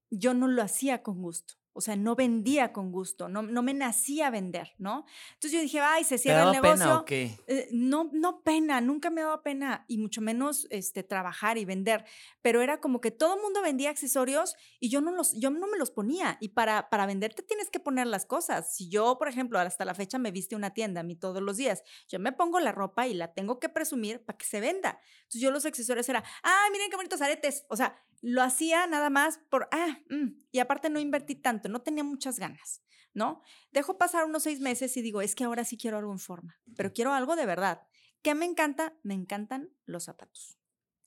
[0.09, 1.58] yo no lo hacía con gusto.
[1.73, 5.05] O sea, no vendía con gusto, no, no me nacía vender, ¿no?
[5.33, 6.73] Entonces yo dije, ay, se cierra el negocio.
[6.73, 7.39] Pena, o qué?
[7.47, 12.05] Eh, no, no pena, nunca me daba pena y mucho menos este, trabajar y vender.
[12.41, 15.67] Pero era como que todo el mundo vendía accesorios y yo no, los, yo no
[15.67, 16.37] me los ponía.
[16.41, 18.73] Y para, para venderte tienes que poner las cosas.
[18.73, 21.57] Si yo, por ejemplo, hasta la fecha me viste una tienda a mí todos los
[21.57, 24.99] días, yo me pongo la ropa y la tengo que presumir para que se venda.
[25.19, 27.65] Entonces yo los accesorios era, ay, miren qué bonitos aretes.
[27.69, 31.81] O sea, lo hacía nada más por, ah, mm", y aparte no invertí tanto, no
[31.81, 32.81] tenía muchas ganas,
[33.13, 33.41] ¿no?
[33.71, 36.61] Dejo pasar unos seis meses y digo, es que ahora sí quiero algo en forma,
[36.77, 37.81] pero quiero algo de verdad.
[38.21, 38.97] ¿Qué me encanta?
[39.03, 40.57] Me encantan los zapatos.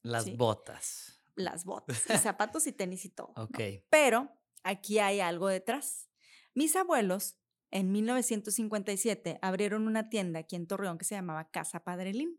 [0.03, 1.21] Las botas.
[1.35, 3.33] Las botas, y zapatos y tenis y todo.
[3.37, 3.59] Ok.
[3.89, 4.31] Pero
[4.63, 6.11] aquí hay algo detrás.
[6.55, 7.39] Mis abuelos
[7.71, 12.39] en 1957 abrieron una tienda aquí en Torreón que se llamaba Casa Padrelín.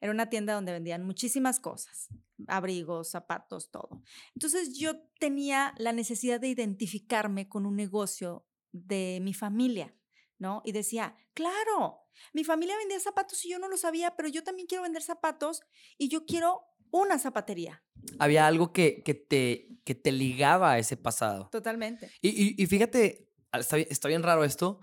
[0.00, 2.08] Era una tienda donde vendían muchísimas cosas,
[2.46, 4.02] abrigos, zapatos, todo.
[4.34, 9.94] Entonces yo tenía la necesidad de identificarme con un negocio de mi familia,
[10.38, 10.62] ¿no?
[10.64, 14.66] Y decía, claro, mi familia vendía zapatos y yo no lo sabía, pero yo también
[14.66, 15.62] quiero vender zapatos
[15.96, 17.82] y yo quiero una zapatería.
[18.18, 21.48] Había algo que, que te, que te ligaba a ese pasado.
[21.50, 22.10] Totalmente.
[22.20, 24.80] Y, y, fíjate, está, está bien raro esto,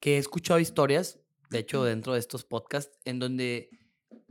[0.00, 1.20] que he escuchado historias,
[1.50, 3.70] de hecho, dentro de estos podcasts, en donde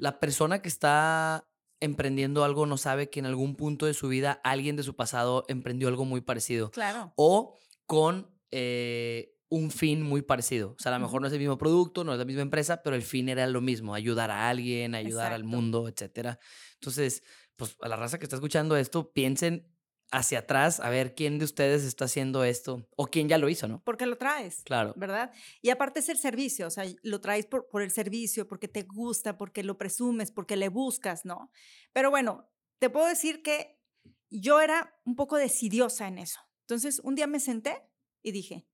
[0.03, 1.47] la persona que está
[1.79, 5.45] emprendiendo algo no sabe que en algún punto de su vida alguien de su pasado
[5.47, 6.71] emprendió algo muy parecido.
[6.71, 7.13] Claro.
[7.15, 10.71] O con eh, un fin muy parecido.
[10.71, 12.83] O sea, a lo mejor no es el mismo producto, no es la misma empresa,
[12.83, 16.37] pero el fin era lo mismo, ayudar a alguien, ayudar al mundo, etc.
[16.73, 17.23] Entonces,
[17.55, 19.72] pues a la raza que está escuchando esto, piensen
[20.13, 23.67] hacia atrás a ver quién de ustedes está haciendo esto o quién ya lo hizo,
[23.67, 23.81] ¿no?
[23.83, 24.61] Porque lo traes.
[24.63, 24.93] Claro.
[24.95, 25.31] ¿Verdad?
[25.61, 28.83] Y aparte es el servicio, o sea, lo traes por, por el servicio, porque te
[28.83, 31.51] gusta, porque lo presumes, porque le buscas, ¿no?
[31.93, 32.47] Pero bueno,
[32.77, 33.81] te puedo decir que
[34.29, 36.39] yo era un poco decidiosa en eso.
[36.61, 37.81] Entonces, un día me senté
[38.21, 38.67] y dije,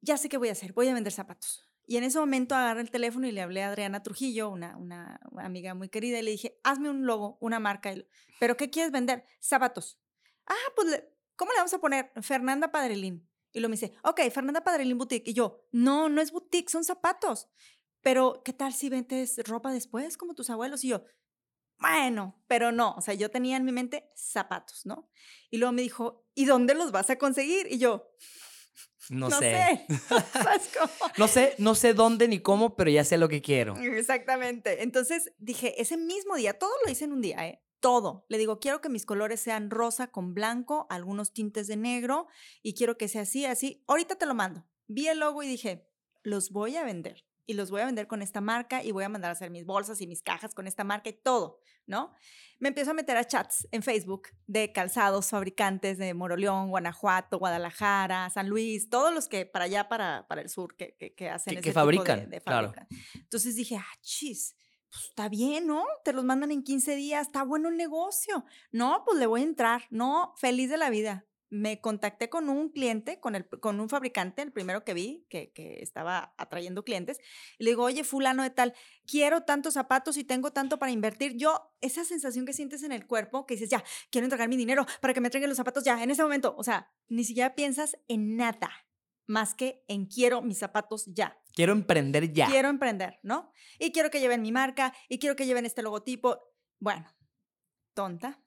[0.00, 1.64] ya sé qué voy a hacer, voy a vender zapatos.
[1.86, 5.20] Y en ese momento agarré el teléfono y le hablé a Adriana Trujillo, una, una
[5.36, 7.94] amiga muy querida, y le dije, hazme un logo, una marca.
[8.40, 9.24] ¿Pero qué quieres vender?
[9.40, 9.98] Zapatos.
[10.48, 11.04] Ah, pues,
[11.36, 12.10] ¿cómo le vamos a poner?
[12.22, 13.28] Fernanda Padrelín.
[13.52, 15.30] Y lo me dice, ok, Fernanda Padrelín Boutique.
[15.30, 17.48] Y yo, no, no es boutique, son zapatos.
[18.00, 20.84] Pero, ¿qué tal si vendes ropa después, como tus abuelos?
[20.84, 21.04] Y yo,
[21.78, 25.10] bueno, pero no, o sea, yo tenía en mi mente zapatos, ¿no?
[25.50, 27.66] Y luego me dijo, ¿y dónde los vas a conseguir?
[27.70, 28.10] Y yo,
[29.10, 29.86] no, no sé.
[29.86, 29.86] sé.
[31.18, 33.76] No sé, no sé dónde ni cómo, pero ya sé lo que quiero.
[33.76, 34.82] Exactamente.
[34.82, 37.62] Entonces dije, ese mismo día, todo lo hice en un día, ¿eh?
[37.80, 38.24] Todo.
[38.28, 42.26] Le digo, quiero que mis colores sean rosa con blanco, algunos tintes de negro,
[42.62, 43.82] y quiero que sea así, así.
[43.86, 44.64] Ahorita te lo mando.
[44.88, 45.88] Vi el logo y dije,
[46.22, 49.08] los voy a vender y los voy a vender con esta marca y voy a
[49.08, 52.12] mandar a hacer mis bolsas y mis cajas con esta marca y todo, ¿no?
[52.58, 58.28] Me empiezo a meter a chats en Facebook de calzados fabricantes de Moroleón, Guanajuato, Guadalajara,
[58.30, 61.52] San Luis, todos los que para allá, para, para el sur, que, que, que hacen
[61.54, 62.72] Que- ese que tipo de- fabrican, de claro.
[62.72, 62.86] fábrica.
[63.14, 64.54] Entonces dije, ah, chis,
[64.90, 65.84] pues está bien, ¿no?
[66.04, 68.44] Te los mandan en 15 días, está bueno el negocio.
[68.72, 69.82] No, pues le voy a entrar.
[69.90, 71.26] No, feliz de la vida.
[71.50, 75.50] Me contacté con un cliente, con, el, con un fabricante, el primero que vi, que,
[75.52, 77.18] que estaba atrayendo clientes,
[77.58, 78.74] y le digo, oye, fulano de tal,
[79.06, 81.38] quiero tantos zapatos y tengo tanto para invertir.
[81.38, 84.84] Yo, esa sensación que sientes en el cuerpo, que dices, ya, quiero entregar mi dinero
[85.00, 86.54] para que me entreguen los zapatos ya, en ese momento.
[86.58, 88.70] O sea, ni siquiera piensas en nada
[89.28, 91.38] más que en quiero mis zapatos ya.
[91.58, 92.46] Quiero emprender ya.
[92.46, 93.50] Quiero emprender, ¿no?
[93.80, 96.38] Y quiero que lleven mi marca y quiero que lleven este logotipo.
[96.78, 97.04] Bueno,
[97.94, 98.40] tonta,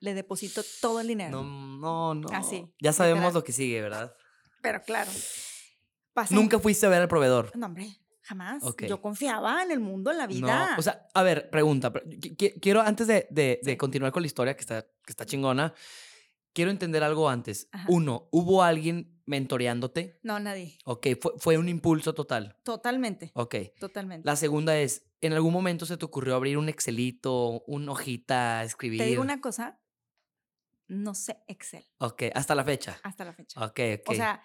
[0.00, 1.44] le deposito todo el dinero.
[1.44, 2.28] No, no, no.
[2.36, 3.34] Así, Ya sabemos literal.
[3.34, 4.12] lo que sigue, ¿verdad?
[4.62, 5.12] Pero claro,
[6.12, 7.52] pasé- Nunca fuiste a ver al proveedor.
[7.56, 7.86] No, hombre,
[8.22, 8.64] jamás.
[8.64, 8.86] Ok.
[8.86, 10.70] Yo confiaba en el mundo, en la vida.
[10.72, 11.92] No, o sea, a ver, pregunta.
[12.60, 15.72] Quiero, antes de, de- de continuar con la historia, que está, que está chingona,
[16.56, 17.68] quiero entender algo antes.
[17.70, 17.84] Ajá.
[17.90, 20.18] Uno, ¿hubo alguien mentoreándote?
[20.22, 20.78] no, nadie.
[20.86, 22.56] Ok, fue, fue un impulso total.
[22.64, 23.56] Totalmente, Ok.
[23.78, 24.24] totalmente.
[24.26, 29.00] La segunda es, ¿en algún momento se te ocurrió abrir un Excelito, una hojita, escribir?
[29.00, 29.78] Te digo una cosa,
[30.88, 32.98] no sé Excel Ok, hasta la fecha.
[33.02, 33.62] hasta la fecha.
[33.64, 34.08] Ok, ok.
[34.10, 34.40] O sea,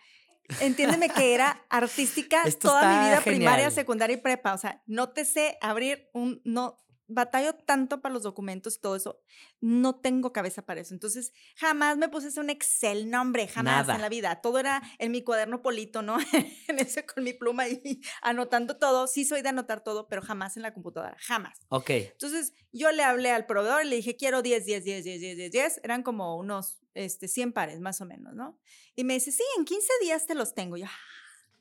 [0.59, 4.53] entiéndeme que era artística Esto toda mi vida, primaria, secundaria y prepa.
[4.53, 6.77] O sea, no te sé abrir un, no,
[7.13, 9.21] batallo tanto para los documentos y todo eso.
[9.59, 10.93] No tengo cabeza para eso.
[10.93, 13.95] Entonces, jamás me puse un Excel, no, hombre, jamás Nada.
[13.95, 14.41] en la vida.
[14.41, 16.17] Todo era en mi cuaderno polito, ¿no?
[16.67, 19.07] en ese con mi pluma y anotando todo.
[19.07, 21.59] Sí soy de anotar todo, pero jamás en la computadora, jamás.
[21.69, 21.89] ok.
[21.89, 25.37] Entonces, yo le hablé al proveedor y le dije, quiero 10, 10, 10, 10, 10,
[25.37, 25.81] 10, 10.
[25.83, 28.59] Eran como unos este, 100 pares, más o menos, ¿no?
[28.95, 30.77] Y me dice, sí, en 15 días te los tengo.
[30.77, 30.89] Yo, "Ah,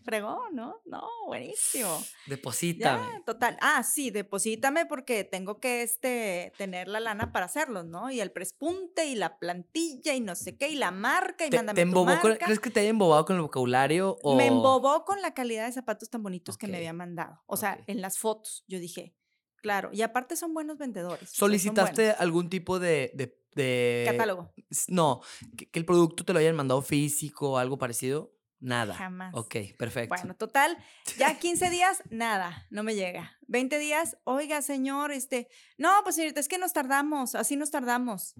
[0.05, 0.77] fregó, ¿no?
[0.87, 2.03] No, buenísimo.
[2.27, 3.07] Deposítame.
[3.19, 3.57] Ya, total.
[3.61, 8.11] Ah, sí, deposítame porque tengo que este, tener la lana para hacerlos, ¿no?
[8.11, 11.57] Y el prespunte y la plantilla y no sé qué, y la marca y ¿Te,
[11.59, 12.45] mándame te tu embobó con- marca.
[12.47, 14.19] ¿Crees que te haya embobado con el vocabulario?
[14.23, 14.37] O...
[14.37, 17.43] Me embobó con la calidad de zapatos tan bonitos que me había mandado.
[17.47, 19.15] O sea, en las fotos, yo dije,
[19.57, 19.91] claro.
[19.93, 21.23] Y aparte son buenos vendedores.
[21.23, 22.21] o sea, son ¿Solicitaste buenos.
[22.21, 23.11] algún tipo de...
[23.15, 24.53] de, de- catálogo?
[24.89, 25.21] No,
[25.57, 28.33] que, que el producto te lo hayan mandado físico o algo parecido.
[28.61, 28.95] Nada.
[28.95, 29.35] Jamás.
[29.35, 30.15] Ok, perfecto.
[30.15, 30.77] Bueno, total,
[31.19, 33.37] ya 15 días, nada, no me llega.
[33.49, 38.35] 20 días, oiga, señor, este, no, pues señorita, es que nos tardamos, así nos tardamos.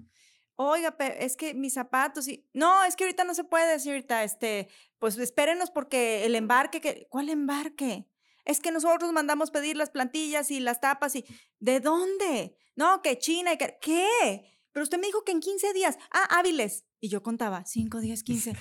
[0.55, 4.69] Oiga, es que mis zapatos y no, es que ahorita no se puede, señorita, este,
[4.99, 8.07] pues espérenos porque el embarque que ¿cuál embarque?
[8.45, 11.25] Es que nosotros mandamos pedir las plantillas y las tapas y
[11.59, 12.57] ¿de dónde?
[12.75, 14.51] No, que China y que ¿qué?
[14.71, 15.97] Pero usted me dijo que en 15 días.
[16.11, 16.85] Ah, hábiles.
[17.03, 18.55] Y yo contaba, 5 días, 15.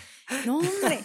[0.46, 1.05] No, hombre.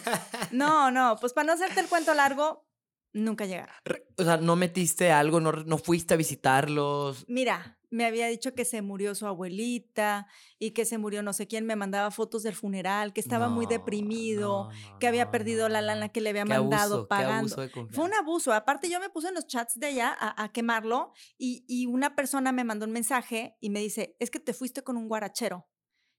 [0.52, 2.66] No, no, pues para no hacerte el cuento largo,
[3.12, 3.74] nunca llegaron.
[4.16, 7.26] O sea, no metiste algo, no, no fuiste a visitarlos.
[7.28, 10.26] Mira, me había dicho que se murió su abuelita
[10.58, 13.66] y que se murió no sé quién, me mandaba fotos del funeral, que estaba muy
[13.66, 17.56] deprimido, no, que había perdido la lana que le había mandado abuso, pagando.
[17.90, 18.52] Fue un abuso.
[18.52, 22.16] Aparte, yo me puse en los chats de allá a, a quemarlo y, y una
[22.16, 25.68] persona me mandó un mensaje y me dice, es que te fuiste con un guarachero.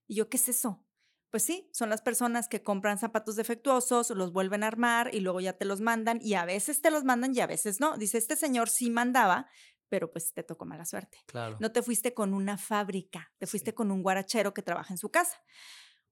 [0.06, 0.84] Y yo, ¿qué es eso?
[1.30, 5.40] Pues sí, son las personas que compran zapatos defectuosos, los vuelven a armar y luego
[5.40, 7.98] ya te los mandan y a veces te los mandan y a veces no.
[7.98, 9.46] Dice, este señor sí mandaba,
[9.90, 11.18] pero pues te tocó mala suerte.
[11.26, 11.56] Claro.
[11.60, 13.74] No te fuiste con una fábrica, te fuiste Sí.
[13.74, 15.36] con un guarachero que trabaja en su casa.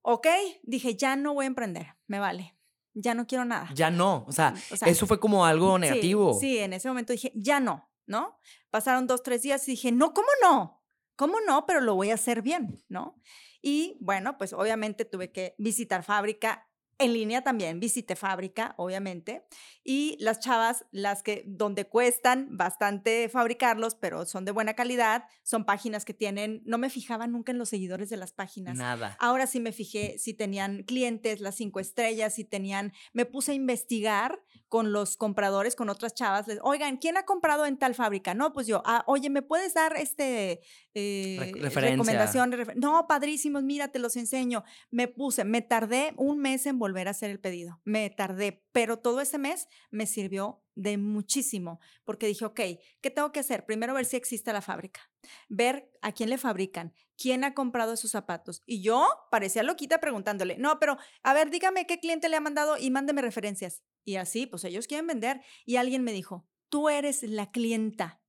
[0.03, 0.27] Ok,
[0.63, 2.55] dije, ya no voy a emprender, me vale,
[2.93, 3.69] ya no quiero nada.
[3.73, 4.23] Ya no.
[4.27, 6.33] O sea, O sea, eso fue como algo Sí, negativo.
[6.39, 8.39] Sí, en ese momento dije, ya no, ¿no?
[8.69, 10.76] Pasaron dos, tres días y dije, no, ¿cómo no?
[11.17, 11.65] ¿Cómo no?
[11.65, 13.21] Pero lo voy a hacer bien, ¿no?
[13.61, 19.45] Y bueno, pues obviamente tuve que visitar fábrica en línea también visité fábrica, obviamente,
[19.83, 25.65] y las chavas, las que donde cuestan bastante fabricarlos, pero son de buena calidad, son
[25.65, 28.75] páginas que tienen, no me fijaba nunca en los seguidores de las páginas.
[28.77, 29.15] Nada.
[29.19, 33.55] Ahora sí me fijé si tenían clientes, las cinco estrellas, si tenían, me puse a
[33.55, 38.33] investigar con los compradores, con otras chavas, les, oigan, ¿quién ha comprado en tal fábrica?
[38.33, 40.61] No, pues yo, ah, oye, ¿me puedes dar este
[40.93, 42.53] eh, recomendación?
[42.75, 44.65] No, padrísimos, mira, te los enseño.
[44.91, 47.81] Me puse, me tardé un mes en volver a hacer el pedido.
[47.83, 52.61] Me tardé, pero todo ese mes me sirvió de muchísimo, porque dije, ok,
[53.01, 53.65] ¿qué tengo que hacer?
[53.65, 55.09] Primero ver si existe la fábrica,
[55.49, 58.61] ver a quién le fabrican, quién ha comprado esos zapatos.
[58.65, 62.77] Y yo parecía loquita preguntándole, no, pero a ver, dígame qué cliente le ha mandado
[62.77, 63.81] y mándeme referencias.
[64.05, 65.41] Y así, pues ellos quieren vender.
[65.65, 68.21] Y alguien me dijo, tú eres la clienta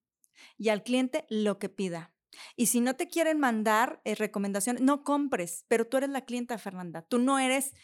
[0.56, 2.14] y al cliente lo que pida.
[2.56, 6.58] Y si no te quieren mandar eh, recomendaciones, no compres, pero tú eres la clienta,
[6.58, 7.02] Fernanda.
[7.02, 7.74] Tú no eres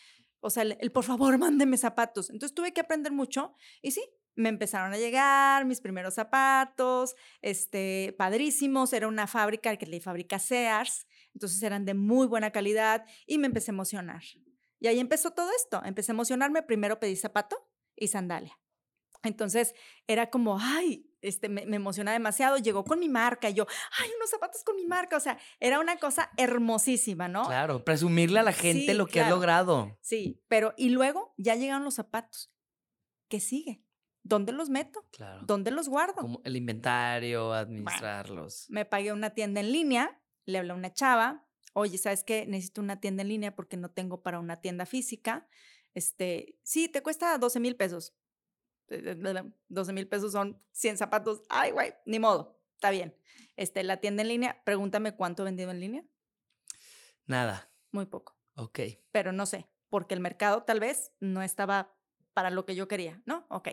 [0.45, 2.31] o sea, el, por favor, mándeme zapatos.
[2.31, 4.05] Entonces tuve que aprender mucho y sí,
[4.37, 8.93] me empezaron a llegar mis primeros zapatos, este, padrísimos.
[8.93, 13.47] Era una fábrica que le fabrica Sears, entonces eran de muy buena calidad y me
[13.47, 14.23] empecé a emocionar.
[14.81, 15.83] Y ahí empezó todo esto.
[15.85, 16.63] Empecé a emocionarme.
[16.63, 17.57] Primero pedí zapato
[17.97, 18.59] y sandalia.
[19.23, 19.75] Entonces
[20.07, 22.59] era como, ay, este, me, emociona demasiado.
[22.59, 23.67] Llegó con mi marca y yo,
[23.99, 25.17] ay, unos zapatos con mi marca.
[25.17, 27.47] O sea, era una cosa hermosísima, ¿no?
[27.47, 29.99] Claro, presumirle a la gente lo que has logrado.
[30.01, 32.53] Sí, pero y luego ya llegaron los zapatos.
[33.29, 33.83] ¿Qué sigue?
[34.23, 35.05] ¿Dónde los meto?
[35.11, 35.43] Claro.
[35.47, 36.15] ¿Dónde los guardo?
[36.15, 38.67] Como el inventario, administrarlos.
[38.71, 42.47] me pagué una tienda en línea, le hablé a una chava, oye, ¿sabes qué?
[42.47, 45.47] Necesito una tienda en línea porque no tengo para una tienda física.
[45.93, 48.15] Este, sí, te cuesta 12 mil pesos
[48.89, 51.43] 12 mil pesos son 100 zapatos.
[51.49, 52.61] Ay, güey, ni modo.
[52.75, 53.17] Está bien.
[53.57, 56.05] Este, la tienda en línea, pregúntame cuánto he vendido en línea.
[57.27, 57.71] Nada.
[57.93, 58.37] Muy poco.
[58.57, 58.81] Ok.
[59.13, 61.95] Pero no sé, porque el mercado tal vez no estaba
[62.35, 63.47] para lo que yo quería, ¿no?
[63.49, 63.69] Ok.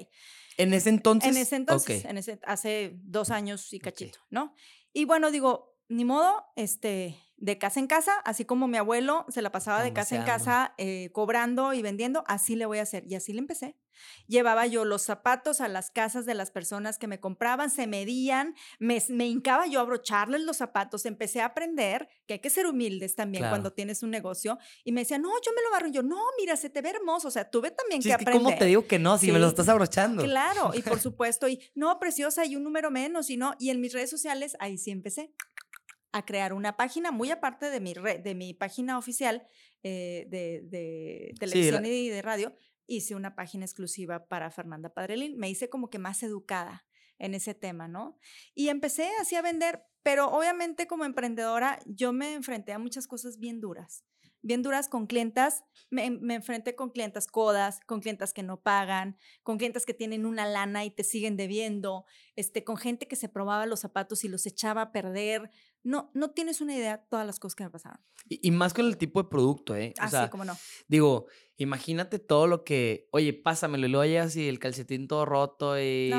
[0.57, 1.29] En ese entonces.
[1.29, 4.53] En ese entonces, en ese, hace dos años y cachito, ¿no?
[4.93, 9.41] Y bueno, digo, ni modo, este, de casa en casa, así como mi abuelo se
[9.41, 13.03] la pasaba de casa en casa eh, cobrando y vendiendo, así le voy a hacer.
[13.07, 13.75] Y así le empecé.
[14.27, 18.55] Llevaba yo los zapatos a las casas de las personas que me compraban, se medían,
[18.79, 22.67] me, me hincaba yo a abrocharles los zapatos, empecé a aprender que hay que ser
[22.67, 24.57] humildes también cuando tienes un negocio.
[24.83, 25.87] Y me decían, no, yo me lo barro.
[25.87, 27.27] yo, no, mira, se te ve hermoso.
[27.27, 28.41] O sea, tuve también que aprender.
[28.41, 30.23] ¿Cómo te digo que no si me lo estás abrochando?
[30.23, 33.53] Claro, y por supuesto, y no, preciosa, y un número menos, y no.
[33.59, 35.33] Y en mis redes sociales, ahí sí empecé
[36.13, 39.47] a crear una página muy aparte de mi, de mi página oficial
[39.83, 42.53] eh, de, televisión y de radio.
[42.91, 45.37] Hice una página exclusiva para Fernanda Padrelín.
[45.37, 46.85] Me hice como que más educada
[47.19, 48.19] en ese tema, ¿no?
[48.53, 53.37] Y empecé así a vender, pero obviamente como emprendedora yo me enfrenté a muchas cosas
[53.37, 54.03] bien duras
[54.41, 55.63] bien duras con clientas.
[55.89, 60.25] Me, me, enfrenté con clientas codas, con clientas que no pagan, con clientas que tienen
[60.25, 64.29] una lana y te siguen debiendo, este, con gente que se probaba los zapatos y
[64.29, 65.49] los echaba a perder.
[65.83, 67.99] No, no tienes una idea de todas las cosas que me pasaron.
[68.29, 69.93] Y, más con el tipo de producto, ¿eh?
[69.99, 70.55] O ah, sí, cómo no.
[70.87, 71.25] Digo,
[71.57, 76.11] imagínate todo lo que, oye, pásamelo y luego llegas y el calcetín todo roto y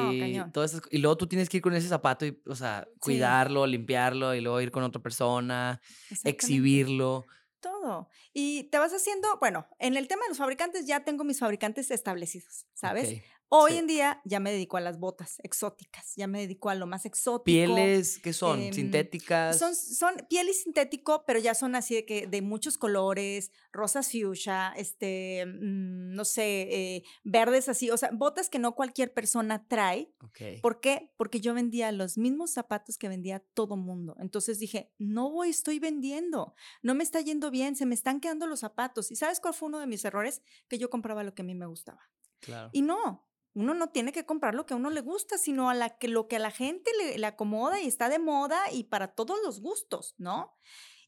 [0.53, 0.83] todo eso.
[0.91, 4.41] Y luego tú tienes que ir con ese zapato y, o sea, cuidarlo, limpiarlo y
[4.41, 5.81] luego ir con otra persona,
[6.25, 7.25] exhibirlo
[7.63, 8.11] todo.
[8.35, 11.91] Y te vas haciendo, bueno, en el tema de los fabricantes ya tengo mis fabricantes
[11.91, 13.23] establecidos, ¿sabes?
[13.55, 16.87] Hoy en día ya me dedico a las botas exóticas, ya me dedico a lo
[16.87, 17.45] más exótico.
[17.45, 18.63] ¿Pieles qué son?
[18.63, 19.59] Em, ¿Sintéticas?
[19.59, 24.11] Son, son piel y sintético, pero ya son así de que de muchos colores, rosas
[24.11, 29.69] fuchsia, este, mm, no sé, eh, verdes así, o sea, botas que no cualquier persona
[29.69, 30.15] trae.
[30.63, 31.13] ¿Por qué?
[31.19, 34.17] Porque yo vendía los mismos zapatos que vendía todo mundo.
[34.19, 38.47] Entonces dije, no voy, estoy vendiendo, no me está yendo bien, se me están quedando
[38.47, 39.11] los zapatos.
[39.11, 40.41] ¿Y sabes cuál fue uno de mis errores?
[40.69, 42.01] Que yo compraba lo que a mí me gustaba.
[42.41, 42.71] Claro.
[42.73, 45.75] Y no, uno no tiene que comprar lo que a uno le gusta, sino a
[45.75, 49.09] la que, lo que a la gente le, acomoda y está de moda y para
[49.09, 50.57] todos los gustos, ¿no?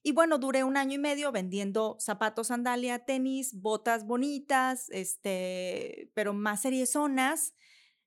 [0.02, 6.34] Y bueno, duré un año y medio vendiendo zapatos, sandalia, tenis, botas bonitas, este, pero
[6.34, 7.54] más seriezonas,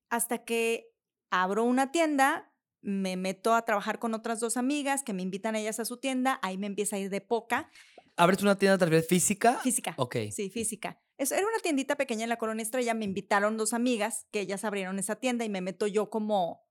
[0.10, 0.91] hasta que
[1.32, 5.80] abro una tienda, me meto a trabajar con otras dos amigas que me invitan ellas
[5.80, 7.71] a su tienda, ahí me empieza a ir de poca.
[8.15, 9.60] ¿Abres una tienda tal vez física?
[9.63, 9.95] Física.
[9.97, 10.17] Ok.
[10.32, 12.93] Sí, física era una tiendita pequeña en la Colonia Estrella.
[12.93, 16.66] Me invitaron dos amigas que ellas abrieron esa tienda y me meto yo como.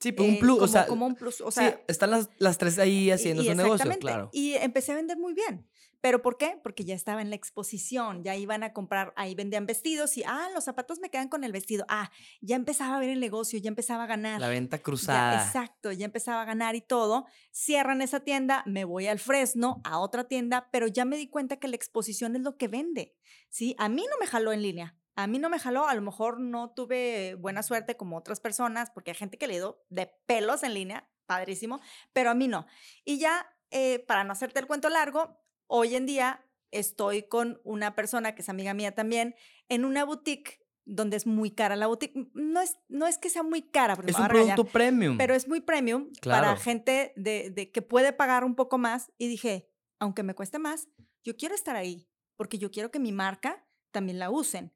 [0.00, 0.86] Sí, pues, un plus, como, o sea.
[0.86, 1.70] Como un plus, o sea.
[1.70, 4.30] Sí, están las, las tres ahí haciendo su negocio, claro.
[4.32, 5.66] Y empecé a vender muy bien.
[6.00, 6.60] ¿Pero por qué?
[6.62, 10.48] Porque ya estaba en la exposición, ya iban a comprar, ahí vendían vestidos y, ah,
[10.54, 11.84] los zapatos me quedan con el vestido.
[11.88, 14.40] Ah, ya empezaba a ver el negocio, ya empezaba a ganar.
[14.40, 15.44] La venta Ya, cruzada.
[15.44, 17.26] exacto, ya empezaba a ganar y todo.
[17.50, 21.56] Cierran esa tienda, me voy al Fresno, a otra tienda, pero ya me di cuenta
[21.56, 23.16] que la exposición es lo que vende.
[23.48, 23.74] ¿sí?
[23.78, 24.96] A mí no me jaló en línea.
[25.18, 28.92] A mí no me jaló, a lo mejor no tuve buena suerte como otras personas,
[28.92, 31.80] porque hay gente que le dio de pelos en línea, padrísimo,
[32.12, 32.66] pero a mí no.
[33.04, 37.96] Y ya, eh, para no hacerte el cuento largo, hoy en día estoy con una
[37.96, 39.34] persona que es amiga mía también,
[39.68, 42.14] en una boutique donde es muy cara la boutique.
[42.34, 45.18] No es, no es que sea muy cara, Es un regañar, producto premium.
[45.18, 49.10] pero es muy premium para gente de, de que puede pagar un poco más.
[49.18, 50.86] Y dije, aunque me cueste más,
[51.24, 54.72] yo quiero estar ahí, porque yo quiero que mi marca también la usen.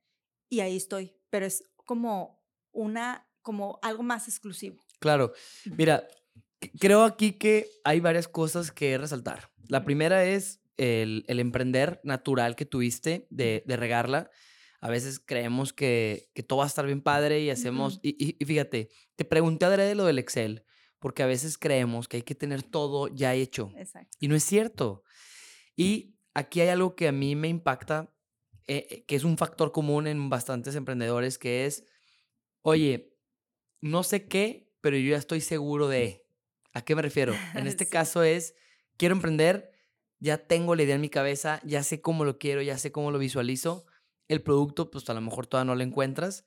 [0.53, 4.85] Y ahí estoy, pero es como una, como algo más exclusivo.
[5.01, 5.33] Claro.
[5.79, 6.07] Mira,
[6.79, 9.51] creo aquí que hay varias cosas que resaltar.
[9.69, 14.31] La primera es el, el emprender natural que tuviste de, de regarla.
[14.83, 17.99] A veces creemos que, que todo va a estar bien padre y hacemos...
[18.03, 20.67] Y, y- y fíjate, te pregunté adrede lo del Excel,
[20.99, 23.73] porque a veces creemos que hay que tener todo ya hecho.
[23.79, 24.19] Exacto.
[24.21, 25.03] Y no es cierto.
[25.77, 28.13] Y aquí hay algo que a mí me impacta,
[28.67, 31.85] eh, eh, que es un factor común en bastantes emprendedores, que es,
[32.63, 33.17] oye,
[33.81, 36.25] no sé qué, pero yo ya estoy seguro de.
[36.75, 37.35] ¿A qué me refiero?
[37.55, 37.91] En este Sí.
[37.91, 38.55] caso es,
[38.97, 39.73] quiero emprender,
[40.21, 43.11] ya tengo la idea en mi cabeza, ya sé cómo lo quiero, ya sé cómo
[43.11, 43.85] lo visualizo.
[44.29, 46.47] El producto, pues a lo mejor todavía no lo encuentras,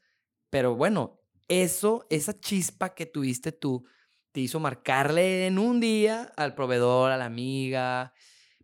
[0.50, 3.86] pero bueno, eso, esa chispa que tuviste tú,
[4.32, 8.14] te hizo marcarle en un día al proveedor, a la amiga.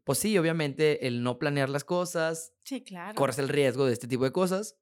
[0.04, 3.16] Pues sí, obviamente el no planear las cosas, Sí, claro.
[3.16, 4.78] corres el riesgo de este tipo de cosas,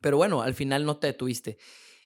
[0.00, 1.58] pero bueno, al final no te detuviste.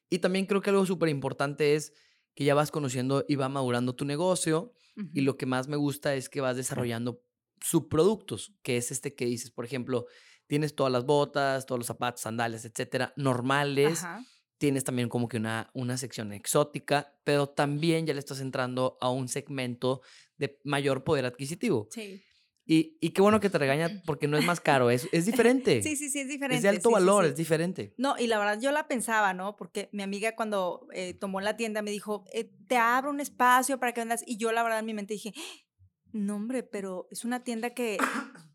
[0.08, 1.92] Y también creo que algo súper importante es
[2.34, 4.72] que ya vas conociendo y va madurando tu negocio
[5.12, 7.22] y lo que más me gusta es que vas desarrollando
[7.60, 10.06] subproductos, que es este que dices, por ejemplo,
[10.46, 14.24] tienes todas las botas, todos los zapatos, sandalias, etcétera, normales, Ajá.
[14.56, 19.10] tienes también como que una, una sección exótica, pero también ya le estás entrando a
[19.10, 20.00] un segmento
[20.38, 21.88] de mayor poder adquisitivo.
[21.90, 22.22] Sí.
[22.70, 25.82] Y, y qué bueno que te regaña porque no es más caro, es, es diferente.
[25.82, 26.56] Sí, sí, sí, es diferente.
[26.56, 27.30] es de alto sí, sí, valor, sí.
[27.30, 27.94] es diferente.
[27.96, 29.56] No, y la verdad yo la pensaba, ¿no?
[29.56, 33.80] Porque mi amiga cuando eh, tomó la tienda me dijo, eh, te abro un espacio
[33.80, 34.22] para que vendas.
[34.26, 35.32] Y yo la verdad en mi mente dije,
[36.12, 37.96] no hombre, pero es una tienda que,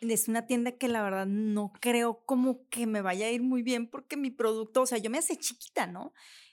[0.00, 3.62] es una tienda que la verdad no creo como que me vaya a ir muy
[3.62, 6.12] bien porque mi producto, o sea, yo me hace chiquita, ¿no?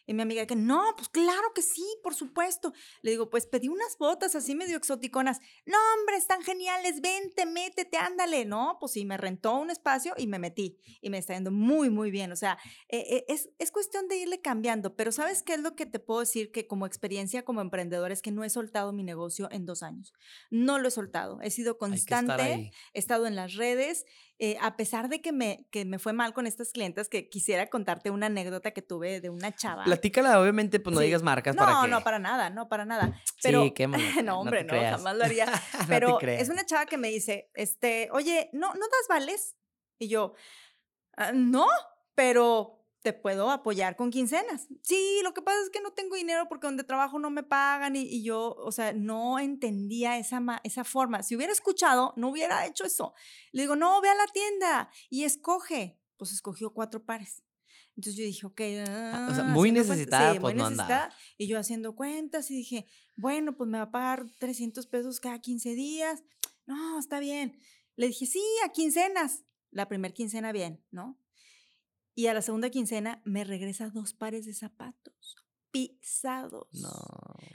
[0.09, 2.73] Y mi amiga que, no, pues claro que sí, por supuesto.
[3.03, 5.39] Le digo, pues pedí unas botas así medio exoticonas.
[5.67, 8.43] No, hombre, están geniales, vente, métete, ándale.
[8.43, 10.79] No, pues sí, me rentó un espacio y me metí.
[10.99, 12.31] Y me está yendo muy, muy bien.
[12.31, 14.95] O sea, eh, eh, es, es cuestión de irle cambiando.
[14.95, 16.51] Pero ¿sabes qué es lo que te puedo decir?
[16.51, 20.11] Que como experiencia como emprendedor es que no he soltado mi negocio en dos años.
[20.49, 21.39] No lo he soltado.
[21.43, 24.05] He sido constante he estado en las redes,
[24.39, 27.67] eh, a pesar de que me, que me fue mal con estas clientes, que quisiera
[27.67, 29.83] contarte una anécdota que tuve de una chava.
[29.83, 31.07] Platícala, obviamente, pues no Sí.
[31.07, 31.87] digas marcas No, para que...
[31.89, 33.13] no, para nada, no, para nada.
[33.43, 35.45] Pero, sí, quémala, no, hombre, no, jamás lo haría.
[35.73, 39.55] No te Pero es una chava que me dice, este, oye, ¿no, ¿no das vales?
[39.99, 40.33] Y yo,
[41.17, 41.67] "Ah, no,
[42.15, 44.67] pero te puedo apoyar con quincenas.
[44.81, 47.95] Sí, lo que pasa es que no tengo dinero porque donde trabajo no me pagan
[47.95, 51.23] y, y yo, o sea, no entendía esa, esa forma.
[51.23, 53.13] Si hubiera escuchado, no hubiera hecho eso.
[53.51, 55.97] Le digo, no, ve a la tienda y escoge.
[56.17, 57.43] Pues escogió cuatro pares.
[57.95, 58.61] Entonces yo dije, ok.
[58.87, 60.89] Ah, o sea, ah, muy necesitada, Sí, pues, muy no andaba.
[60.89, 61.15] necesitada.
[61.37, 62.85] Y yo haciendo cuentas y dije,
[63.15, 66.23] bueno, pues me va a pagar 300 pesos cada 15 días.
[66.65, 67.57] No, está bien.
[67.95, 69.43] Le dije, sí, a quincenas.
[69.71, 71.17] La primera quincena bien, ¿no?
[72.19, 75.37] Y a la segunda quincena me regresa dos pares de zapatos
[75.71, 76.67] pisados.
[76.73, 76.91] No.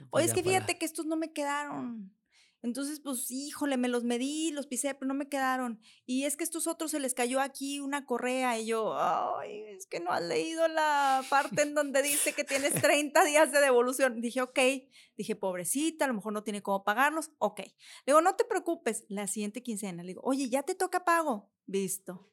[0.09, 2.17] Oye, es que fíjate que estos no me quedaron.
[2.63, 5.79] Entonces, pues, híjole, me los medí, los pisé, pero no me quedaron.
[6.07, 9.85] Y es que estos otros se les cayó aquí una correa y yo, ay, es
[9.85, 14.19] que no has leído la parte en donde dice que tienes 30 días de devolución.
[14.19, 14.59] Dije, ok,
[15.15, 17.29] dije, pobrecita, a lo mejor no tiene cómo pagarlos.
[17.37, 17.59] Ok.
[17.59, 17.73] Le
[18.07, 20.01] digo, no te preocupes, la siguiente quincena.
[20.01, 21.51] Le digo, oye, ya te toca pago.
[21.67, 22.31] Visto.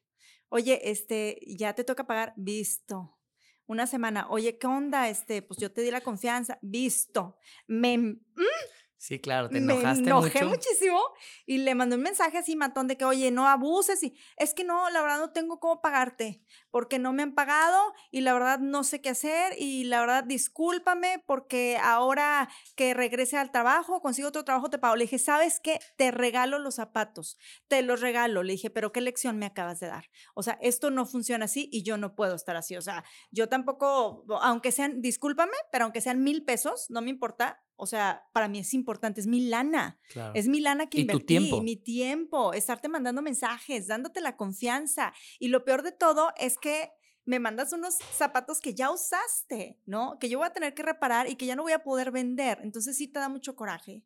[0.53, 2.33] Oye, este, ya te toca pagar.
[2.35, 3.17] Visto.
[3.65, 5.09] Una semana, oye, ¿qué onda?
[5.09, 6.59] Este, pues yo te di la confianza.
[6.61, 7.37] Visto.
[7.65, 8.19] Me,
[9.03, 10.49] Sí, claro, te me enojaste enojé mucho.
[10.49, 11.01] muchísimo
[11.47, 14.63] y le mandé un mensaje así matón de que, oye, no abuses y es que
[14.63, 18.57] no, la verdad no tengo cómo pagarte porque no me han pagado y la verdad
[18.57, 24.29] no sé qué hacer y la verdad discúlpame porque ahora que regrese al trabajo, consigo
[24.29, 24.95] otro trabajo, te pago.
[24.95, 25.79] Le dije, ¿sabes qué?
[25.97, 28.41] Te regalo los zapatos, te los regalo.
[28.41, 30.09] Le dije, pero ¿qué lección me acabas de dar?
[30.33, 32.75] O sea, esto no funciona así y yo no puedo estar así.
[32.75, 37.59] O sea, yo tampoco, aunque sean, discúlpame, pero aunque sean mil pesos, no me importa,
[37.75, 39.99] O sea, para mí es importante, es mi lana.
[40.09, 40.31] Claro.
[40.35, 41.61] Es mi lana que Y tu invertí, tiempo.
[41.61, 45.11] mi tiempo, estarte mandando mensajes, dándote la confianza.
[45.39, 46.93] Y lo peor de todo es que
[47.25, 50.17] me mandas unos zapatos que ya usaste, ¿no?
[50.17, 52.59] Que yo voy a tener que reparar y que ya no voy a poder vender.
[52.63, 54.03] Entonces sí te da mucho coraje.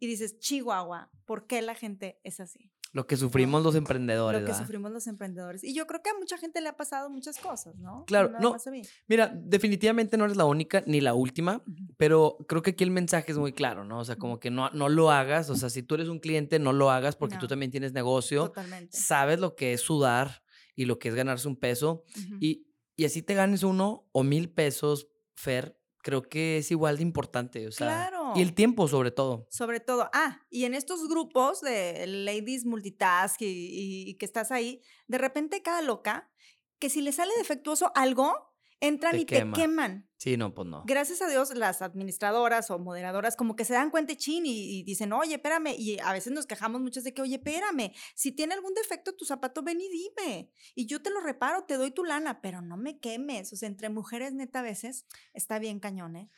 [0.00, 2.72] Y dices, Chihuahua, ¿por qué la gente es así?
[2.92, 4.40] Lo que sufrimos los emprendedores.
[4.40, 4.64] Lo que ¿verdad?
[4.64, 5.62] sufrimos los emprendedores.
[5.62, 8.04] Y yo creo que a mucha gente le ha pasado muchas cosas, ¿no?
[8.06, 8.50] Claro, no.
[8.50, 8.82] más a mí.
[9.06, 11.62] Mira, definitivamente no eres la única ni la última,
[11.96, 14.00] pero creo que aquí el mensaje es muy claro, ¿no?
[14.00, 16.58] O sea, como que no, no lo hagas, o sea, si tú eres un cliente,
[16.58, 18.96] no lo hagas porque tú también tienes negocio, Totalmente.
[18.96, 20.42] sabes lo que es sudar
[20.76, 22.04] y lo que es ganarse un peso
[22.40, 22.66] y,
[22.96, 27.66] y así te ganes uno o mil pesos, Fer, creo que es igual de importante,
[27.66, 28.32] o sea, Claro.
[28.34, 29.46] y el tiempo sobre todo.
[29.50, 34.50] Sobre todo, ah, y en estos grupos de ladies multitask y, y- y que estás
[34.50, 36.30] ahí, de repente cada loca,
[36.78, 38.49] que si le sale defectuoso algo,
[38.80, 39.54] entran Te y quema.
[39.54, 40.06] te queman.
[40.16, 40.82] Sí, no, pues no.
[40.86, 44.82] Gracias a Dios, las administradoras o moderadoras como que se dan cuenta chin y, y
[44.82, 45.74] dicen, oye, espérame.
[45.78, 49.24] Y a veces nos quejamos muchas de que, oye, espérame, si tiene algún defecto tu
[49.24, 50.50] zapato, ven y dime.
[50.74, 53.52] Y yo te lo reparo, te doy tu lana, pero no me quemes.
[53.52, 56.30] O sea, entre mujeres, neta, a veces está bien cañón, ¿eh?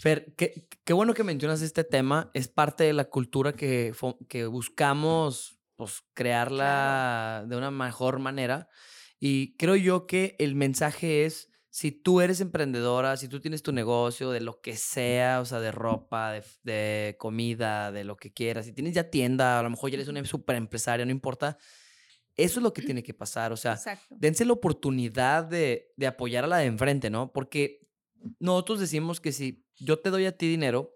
[0.00, 2.30] Fer, qué, qué bueno que mencionas este tema.
[2.34, 3.94] Es parte de la cultura que,
[4.28, 8.68] que buscamos pues, crearla de una mejor manera.
[9.18, 13.72] Y creo yo que el mensaje es, si tú eres emprendedora, si tú tienes tu
[13.72, 18.32] negocio de lo que sea, o sea, de ropa, de, de comida, de lo que
[18.32, 21.56] quieras, si tienes ya tienda, a lo mejor ya eres una super empresaria, no importa,
[22.36, 23.52] eso es lo que tiene que pasar.
[23.52, 24.16] O sea, Exacto.
[24.18, 27.32] dense la oportunidad de, de apoyar a la de enfrente, ¿no?
[27.32, 27.86] Porque
[28.38, 30.94] nosotros decimos que si yo te doy a ti dinero,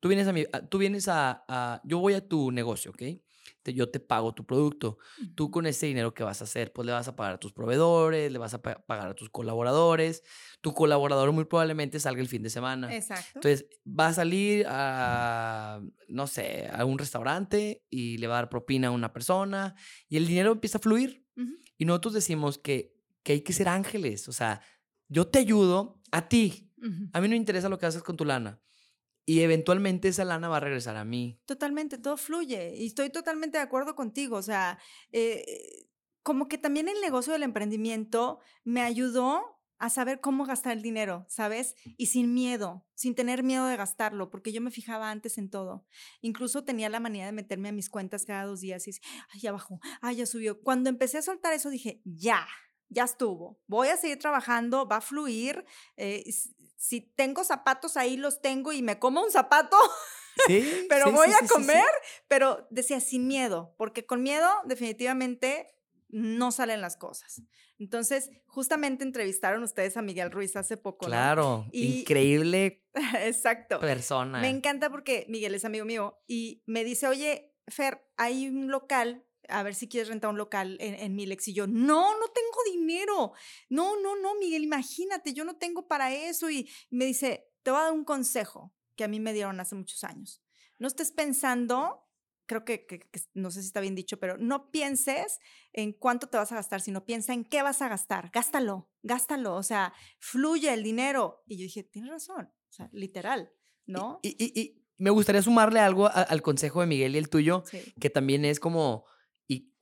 [0.00, 3.02] tú vienes a mi, tú vienes a, a- yo voy a tu negocio, ¿ok?
[3.62, 4.98] Te- yo te pago tu producto.
[5.34, 7.52] Tú con ese dinero que vas a hacer, pues le vas a pagar a tus
[7.52, 10.22] proveedores, le vas a pa- pagar a tus colaboradores.
[10.60, 12.94] Tu colaborador muy probablemente salga el fin de semana.
[12.94, 13.30] Exacto.
[13.36, 18.48] Entonces va a salir a, no sé, a un restaurante y le va a dar
[18.48, 19.74] propina a una persona
[20.08, 21.24] y el dinero empieza a fluir.
[21.76, 24.28] Y nosotros decimos que, que hay que ser ángeles.
[24.28, 24.60] O sea,
[25.08, 26.72] yo te ayudo a ti.
[27.12, 28.60] A mí no me interesa lo que haces con tu lana.
[29.28, 31.38] Y eventualmente esa lana va a regresar a mí.
[31.44, 34.38] Totalmente, todo fluye y estoy totalmente de acuerdo contigo.
[34.38, 34.78] O sea,
[35.12, 35.86] eh,
[36.22, 39.42] como que también el negocio del emprendimiento me ayudó
[39.76, 41.74] a saber cómo gastar el dinero, ¿sabes?
[41.98, 45.84] Y sin miedo, sin tener miedo de gastarlo, porque yo me fijaba antes en todo.
[46.22, 49.04] Incluso tenía la manía de meterme a mis cuentas cada dos días y decir,
[49.34, 50.62] ay, ya bajó, ay, ya subió.
[50.62, 52.46] Cuando empecé a soltar eso dije, ya,
[52.88, 55.66] ya estuvo, voy a seguir trabajando, va a fluir.
[55.98, 56.24] eh,
[56.78, 59.76] si tengo zapatos ahí, los tengo y me como un zapato,
[60.46, 61.84] Sí, pero sí, voy sí, a comer,
[62.28, 65.74] pero decía sin miedo, porque con miedo definitivamente
[66.08, 67.42] no salen las cosas.
[67.78, 71.10] Entonces, justamente entrevistaron ustedes a Miguel Ruiz hace poco, ¿no?
[71.10, 72.86] Claro, Y- increíble
[73.20, 73.80] Exacto.
[73.80, 74.40] persona.
[74.40, 79.24] Me encanta porque Miguel es amigo mío y me dice, oye, Fer, hay un local,
[79.48, 81.48] a ver si quieres rentar un local en, en Milex.
[81.48, 83.32] Y yo, no, no tengo dinero.
[83.68, 86.50] No, no, no, Miguel, imagínate, yo no tengo para eso.
[86.50, 89.74] Y me dice, te voy a dar un consejo que a mí me dieron hace
[89.74, 90.42] muchos años.
[90.78, 92.04] No estés pensando,
[92.46, 95.38] creo que, que- que no sé si está bien dicho, pero no pienses
[95.72, 98.30] en cuánto te vas a gastar, sino piensa en qué vas a gastar.
[98.32, 99.54] Gástalo, gástalo.
[99.56, 101.42] O sea, fluye el dinero.
[101.46, 102.46] Y yo dije, tienes razón.
[102.68, 103.50] O sea, literal,
[103.86, 104.20] ¿no?
[104.22, 107.62] Y, y- y me gustaría sumarle algo a- al consejo de Miguel y el tuyo,
[107.70, 107.94] Sí.
[108.00, 109.17] que también es como, ¿y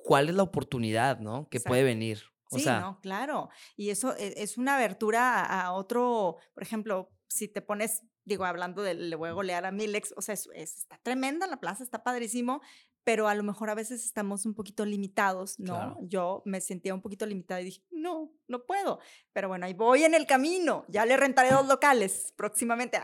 [0.06, 1.48] cuál es la oportunidad, no?
[1.50, 1.94] Que puede Exacto.
[1.98, 2.22] venir.
[2.50, 3.48] O sí, sea, no, claro.
[3.76, 8.44] Y eso e- es una abertura a, a otro, por ejemplo, si te pones, digo,
[8.44, 11.58] hablando de le voy a golear a Milex, o sea, es, es- está tremenda la
[11.58, 12.60] plaza, está padrísimo,
[13.02, 15.74] pero a lo mejor a veces estamos un poquito limitados, ¿no?
[15.74, 15.96] Claro.
[16.02, 18.98] Yo me sentía un poquito limitada y dije, no, no puedo.
[19.32, 22.98] Pero bueno, ahí voy en el camino, ya le rentaré dos locales próximamente.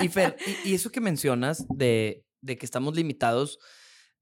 [0.00, 3.58] Y Fer, y, y eso que mencionas de, de que estamos limitados,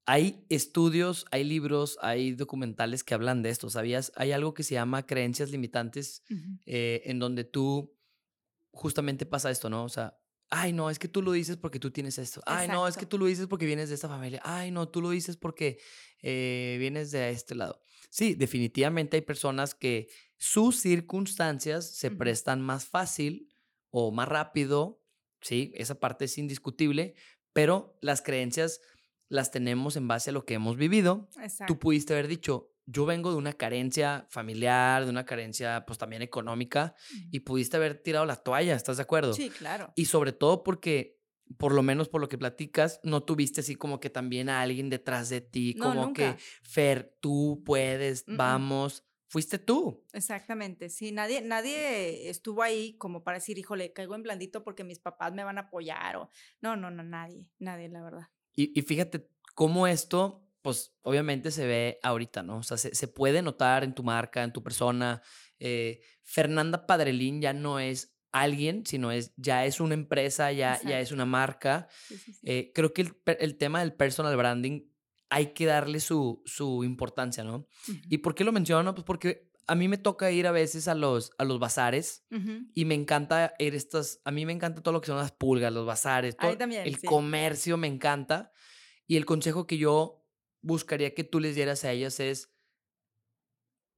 [0.04, 4.12] hay estudios, hay libros, hay documentales que hablan de esto, ¿sabías?
[4.16, 6.22] Hay algo que se llama creencias limitantes,
[6.66, 7.94] eh, en donde tú
[8.72, 9.84] justamente pasa esto, ¿no?
[9.84, 10.18] O sea,
[10.50, 12.42] ay, no, es que tú lo dices porque tú tienes esto.
[12.46, 14.40] Ay, no, es que tú lo dices porque vienes de esta familia.
[14.44, 15.78] Ay, no, tú lo dices porque
[16.20, 17.80] eh, vienes de este lado.
[18.10, 23.48] Sí, definitivamente hay personas que sus circunstancias se prestan más fácil
[23.90, 25.00] o más rápido,
[25.40, 27.14] sí, esa parte es indiscutible,
[27.52, 28.80] pero las creencias
[29.32, 31.28] las tenemos en base a lo que hemos vivido.
[31.40, 31.72] Exacto.
[31.72, 36.20] Tú pudiste haber dicho, yo vengo de una carencia familiar, de una carencia pues también
[36.22, 36.94] económica,
[37.30, 39.32] y pudiste haber tirado la toalla, ¿estás de acuerdo?
[39.32, 39.92] Sí, claro.
[39.96, 41.18] Y sobre todo porque,
[41.58, 44.90] por lo menos por lo que platicas, no tuviste así como que también a alguien
[44.90, 46.36] detrás de ti, No, como nunca.
[46.36, 48.36] que, Fer, tú puedes, Mm, mm.
[48.36, 49.04] vamos.
[49.28, 50.04] fuiste tú.
[50.12, 54.98] Exactamente, sí, nadie, nadie estuvo ahí como para decir, híjole, caigo en blandito porque mis
[54.98, 56.30] papás me van a apoyar o
[56.60, 58.28] no, no, no, nadie, nadie, la verdad.
[58.54, 62.58] Y, y fíjate cómo esto, pues obviamente se ve ahorita, ¿no?
[62.58, 65.22] O sea, se, se puede notar en tu marca, en tu persona.
[65.58, 71.00] Eh, Fernanda Padrelín ya no es alguien, sino es, ya es una empresa, ya, ya
[71.00, 71.88] es una marca.
[72.08, 72.40] Sí, sí, sí.
[72.44, 74.88] Eh, creo que el, el tema del personal branding
[75.28, 77.66] hay que darle su, su importancia, ¿no?
[78.08, 78.94] ¿Y por qué lo menciono?
[78.94, 82.26] Pues porque a mí me toca ir a veces a los, a los bazares
[82.74, 85.72] y me encanta ir estas, a mí me encanta todo lo que son las pulgas,
[85.72, 87.04] los bazares, todo también, el sí.
[87.04, 88.52] comercio me encanta.
[89.06, 90.26] Y el consejo que yo
[90.62, 92.54] buscaría que tú les dieras a ellas es,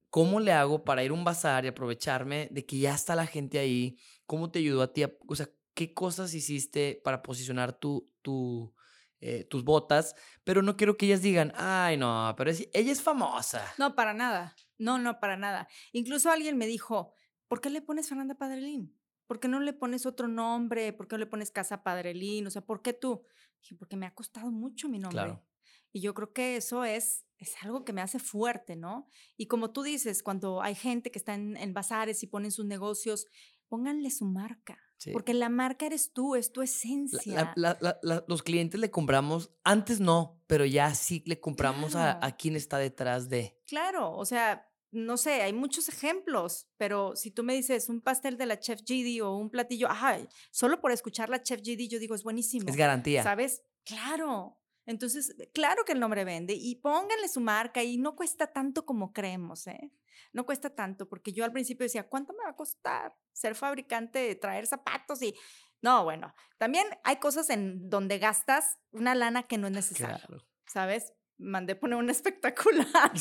[0.09, 3.27] ¿cómo le hago para ir a un bazar y aprovecharme de que ya está la
[3.27, 3.97] gente ahí?
[4.25, 5.03] ¿Cómo te ayudó a ti?
[5.03, 8.73] a- o sea, ¿qué cosas hiciste para posicionar tu, tu,
[9.21, 10.15] eh, tus botas?
[10.43, 13.65] Pero no quiero que ellas digan, ay, no, pero es- ella es famosa.
[13.77, 14.55] No, para nada.
[14.77, 15.67] No, no, para nada.
[15.93, 17.13] Incluso alguien me dijo,
[17.47, 18.95] ¿por qué le pones Fernanda Padrelín?
[19.27, 20.93] ¿Por qué no le pones otro nombre?
[20.93, 22.45] ¿Por qué no le pones Casa Padrelín?
[22.45, 23.25] O sea, ¿por qué tú?
[23.61, 25.23] Dije, porque me ha costado mucho mi nombre.
[25.23, 25.45] Claro.
[25.91, 29.07] Y yo creo que eso es, es algo que me hace fuerte, ¿no?
[29.37, 32.65] Y como tú dices, cuando hay gente que está en, en bazares y ponen sus
[32.65, 33.25] negocios,
[33.69, 34.77] pónganle su marca.
[34.97, 35.11] Sí.
[35.11, 37.53] Porque la marca eres tú, es tu esencia.
[37.55, 42.11] la- la- la- los clientes le compramos, antes no, pero ya sí le compramos a,
[42.11, 42.35] a Claro.
[42.39, 43.59] quien está detrás de.
[43.67, 48.37] Claro, o sea, no sé, hay muchos ejemplos, pero si tú me dices un pastel
[48.37, 50.17] de la Chef GD o un platillo, ajá,
[50.51, 52.69] solo por escuchar la Chef GD yo digo, es buenísimo.
[52.69, 53.21] Es garantía.
[53.21, 53.61] ¿Sabes?
[53.83, 54.57] Claro.
[54.85, 59.13] Entonces, claro que el nombre vende y pónganle su marca y no cuesta tanto como
[59.13, 59.91] creemos, ¿eh?
[60.31, 64.35] No cuesta tanto, porque yo al principio decía, ¿cuánto me va a costar ser fabricante,
[64.35, 65.33] traer zapatos y...
[65.81, 70.43] No, bueno, también hay cosas en donde gastas una lana que no es necesaria, Claro.
[70.65, 71.13] ¿sabes?
[71.37, 73.11] Mandé poner un espectacular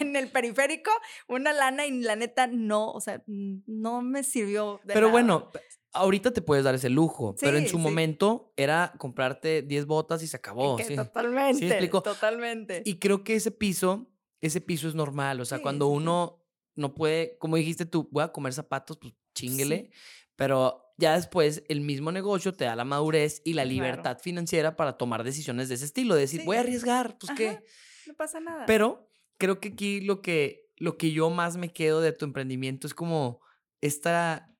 [0.00, 0.90] en el periférico,
[1.26, 5.12] una lana y la neta no, o sea, no me sirvió de Pero nada.
[5.12, 5.50] bueno,
[5.98, 7.82] ahorita te puedes dar ese lujo, pero en su sí.
[7.82, 10.76] momento era comprarte 10 botas y se acabó.
[10.76, 10.96] Que sí.
[10.96, 12.82] Totalmente, totalmente.
[12.84, 15.40] Y creo que ese piso, ese piso es normal.
[15.40, 16.44] O sea, cuando uno
[16.74, 19.90] no puede, como dijiste tú, voy a comer zapatos, pues chinguele.
[20.36, 23.74] Pero ya después el mismo negocio te da la madurez y la Claro.
[23.74, 26.14] libertad financiera para tomar decisiones de ese estilo.
[26.14, 27.64] De decir, voy a arriesgar, pues qué.
[28.06, 28.64] No pasa nada.
[28.66, 32.86] Pero creo que aquí lo que, lo que yo más me quedo de tu emprendimiento
[32.86, 33.40] es como
[33.80, 34.54] esta,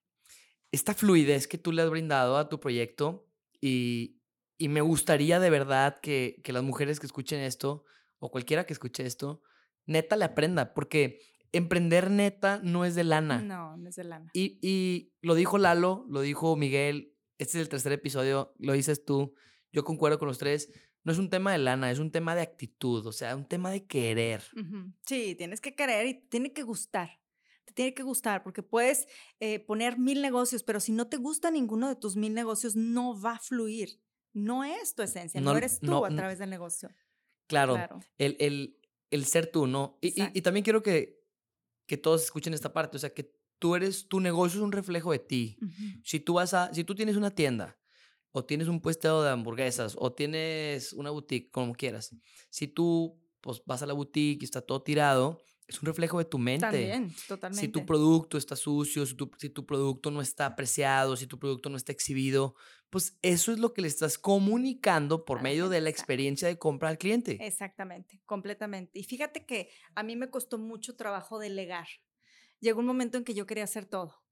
[0.73, 3.27] esta fluidez que tú le has brindado a tu proyecto
[3.61, 4.21] y,
[4.57, 7.85] y me gustaría de verdad que, que las mujeres que escuchen esto
[8.19, 9.43] o cualquiera que escuche esto,
[9.87, 11.21] neta le aprenda, porque
[11.53, 13.41] emprender neta no es de lana.
[13.41, 14.31] No, no es de lana.
[14.35, 19.05] Y, y lo dijo Lalo, lo dijo Miguel, este es el tercer episodio, lo dices
[19.05, 19.35] tú,
[19.73, 20.73] yo concuerdo con los tres,
[21.05, 23.71] no es un tema de lana, es un tema de actitud, o sea, un tema
[23.71, 24.43] de querer.
[25.07, 27.21] Sí, tienes que querer y tiene que gustar.
[27.69, 29.07] Te tiene que gustar porque puedes
[29.41, 33.21] eh, poner mil negocios, pero si no te gusta ninguno de tus mil negocios, no
[33.21, 34.01] va a fluir.
[34.33, 36.89] No es tu esencia, no, No- eres tú no- a través del negocio.
[37.47, 38.01] Claro, Claro.
[38.17, 38.79] El, el,
[39.11, 39.99] el ser tú, ¿no?
[40.01, 41.23] Y, y- también quiero que,
[41.87, 45.13] que todos escuchen esta parte, o sea, que tú eres, tu negocio es un reflejo
[45.13, 45.59] de ti.
[46.05, 47.79] Si tú vas a, si tú tienes una tienda,
[48.33, 52.15] o tienes un puesteo de hamburguesas, o tienes una boutique, como quieras,
[52.51, 56.25] si tú pues, vas a la boutique y está todo tirado, es un reflejo de
[56.25, 56.63] tu mente.
[56.63, 57.67] También, totalmente.
[57.67, 61.39] Si tu producto está sucio, si tu, si tu producto no está apreciado, si tu
[61.39, 62.55] producto no está exhibido,
[62.89, 66.89] pues eso es lo que le estás comunicando por medio de la experiencia de compra
[66.89, 67.37] al cliente.
[67.41, 68.99] Exactamente, completamente.
[68.99, 71.87] Y fíjate que a mí me costó mucho trabajo delegar.
[72.61, 74.23] Llegó un momento en que yo quería hacer todo.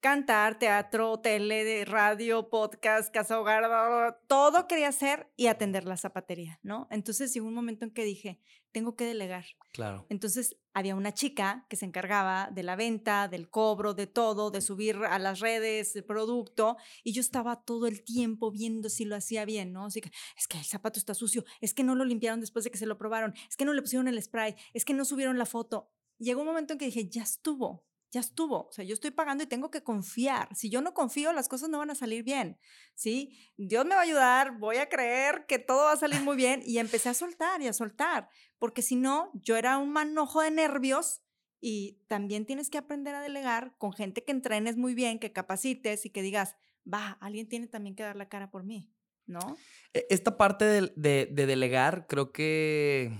[0.00, 5.84] Cantar, teatro, tele, radio, podcast, casa hogar, bla, bla, bla, todo quería hacer y atender
[5.84, 6.88] la zapatería, ¿no?
[6.90, 8.40] Entonces llegó un momento en que dije,
[8.72, 9.44] tengo que delegar.
[9.74, 10.06] Claro.
[10.08, 14.62] Entonces había una chica que se encargaba de la venta, del cobro, de todo, de
[14.62, 19.16] subir a las redes el producto y yo estaba todo el tiempo viendo si lo
[19.16, 19.84] hacía bien, ¿no?
[19.84, 22.70] Así que es que el zapato está sucio, es que no lo limpiaron después de
[22.70, 25.36] que se lo probaron, es que no le pusieron el spray, es que no subieron
[25.36, 25.90] la foto.
[26.18, 28.66] Llegó un momento en que dije, ya estuvo, ya estuvo.
[28.68, 30.54] O sea, yo estoy pagando y tengo que confiar.
[30.54, 32.58] Si yo no confío, las cosas no van a salir bien,
[32.94, 33.38] ¿sí?
[33.56, 36.62] Dios me va a ayudar, voy a creer que todo va a salir muy bien
[36.64, 40.50] y empecé a soltar y a soltar porque si no, yo era un manojo de
[40.50, 41.22] nervios
[41.60, 46.04] y también tienes que aprender a delegar con gente que entrenes muy bien, que capacites
[46.06, 46.56] y que digas,
[46.90, 48.92] va, alguien tiene también que dar la cara por mí,
[49.26, 49.56] ¿no?
[49.94, 53.12] E- Esta parte del- de, de delegar, creo que,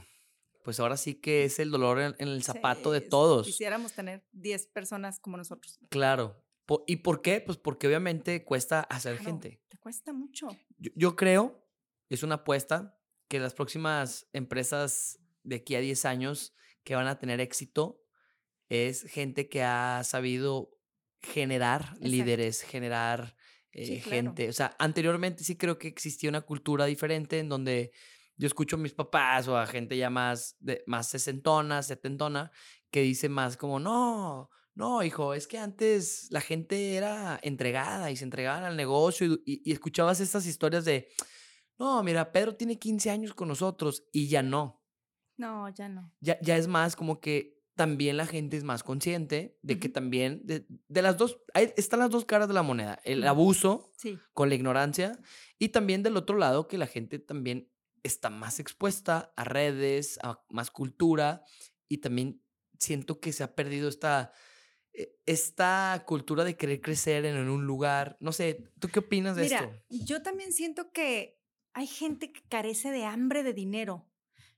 [0.62, 3.46] pues ahora sí que es el dolor en, en el zapato de Sí, todos.
[3.46, 5.78] Quisiéramos tener 10 personas como nosotros.
[5.88, 6.42] Claro.
[6.86, 7.40] ¿Y por qué?
[7.40, 9.60] Pues porque obviamente cuesta hacer Claro, gente.
[9.68, 10.48] Te cuesta mucho.
[10.78, 11.66] Yo, yo creo,
[12.08, 12.96] es una apuesta,
[13.28, 16.54] que las próximas empresas de aquí a 10 años
[16.84, 18.02] que van a tener éxito
[18.68, 20.76] es gente que ha sabido
[21.20, 22.06] generar Exacto.
[22.06, 23.36] líderes, generar
[23.72, 24.10] eh, Sí, claro.
[24.10, 24.48] gente.
[24.48, 27.92] O sea, anteriormente sí creo que existía una cultura diferente en donde
[28.40, 32.50] yo escucho a mis papás o a gente ya más, de, más sesentona, setentona,
[32.90, 38.16] que dice más como, no, no, hijo, es que antes la gente era entregada y
[38.16, 41.08] se entregaban al negocio y, y- y escuchabas estas historias de,
[41.78, 44.82] no, mira, Pedro tiene 15 años con nosotros y ya no.
[45.36, 46.12] No, ya no.
[46.20, 50.42] Ya, ya es más como que también la gente es más consciente de que también,
[50.44, 51.38] de, de las dos,
[51.76, 54.18] están las dos caras de la moneda, el abuso Sí.
[54.34, 55.18] con la ignorancia
[55.58, 57.69] y también del otro lado que la gente también
[58.02, 61.44] está más expuesta a redes, a más cultura
[61.88, 62.42] y también
[62.78, 64.32] siento que se ha perdido esta,
[64.92, 68.16] eh, esta cultura de querer crecer en, en un lugar.
[68.20, 70.04] No sé, ¿tú qué opinas de Mira, esto?
[70.06, 71.40] yo también siento que
[71.72, 74.09] hay gente que carece de hambre de dinero.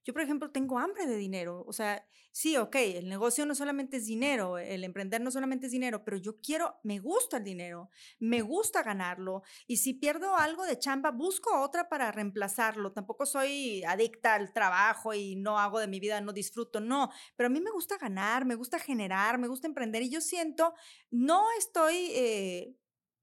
[0.05, 1.65] Yo, por ejemplo, tengo hambre de dinero.
[1.67, 5.73] O sea, sí, ok, el negocio no solamente es dinero, el emprender no solamente es
[5.73, 9.43] dinero, pero yo quiero, me gusta el dinero, me gusta ganarlo.
[9.67, 12.93] Y si pierdo algo de chamba, busco otra para reemplazarlo.
[12.93, 17.11] Tampoco soy adicta al trabajo y no hago de mi vida, no disfruto, no.
[17.37, 20.03] Pero a mí me gusta ganar, me gusta generar, me gusta emprender.
[20.03, 20.75] Y yo siento,
[21.11, 21.95] no estoy...
[22.13, 22.77] eh,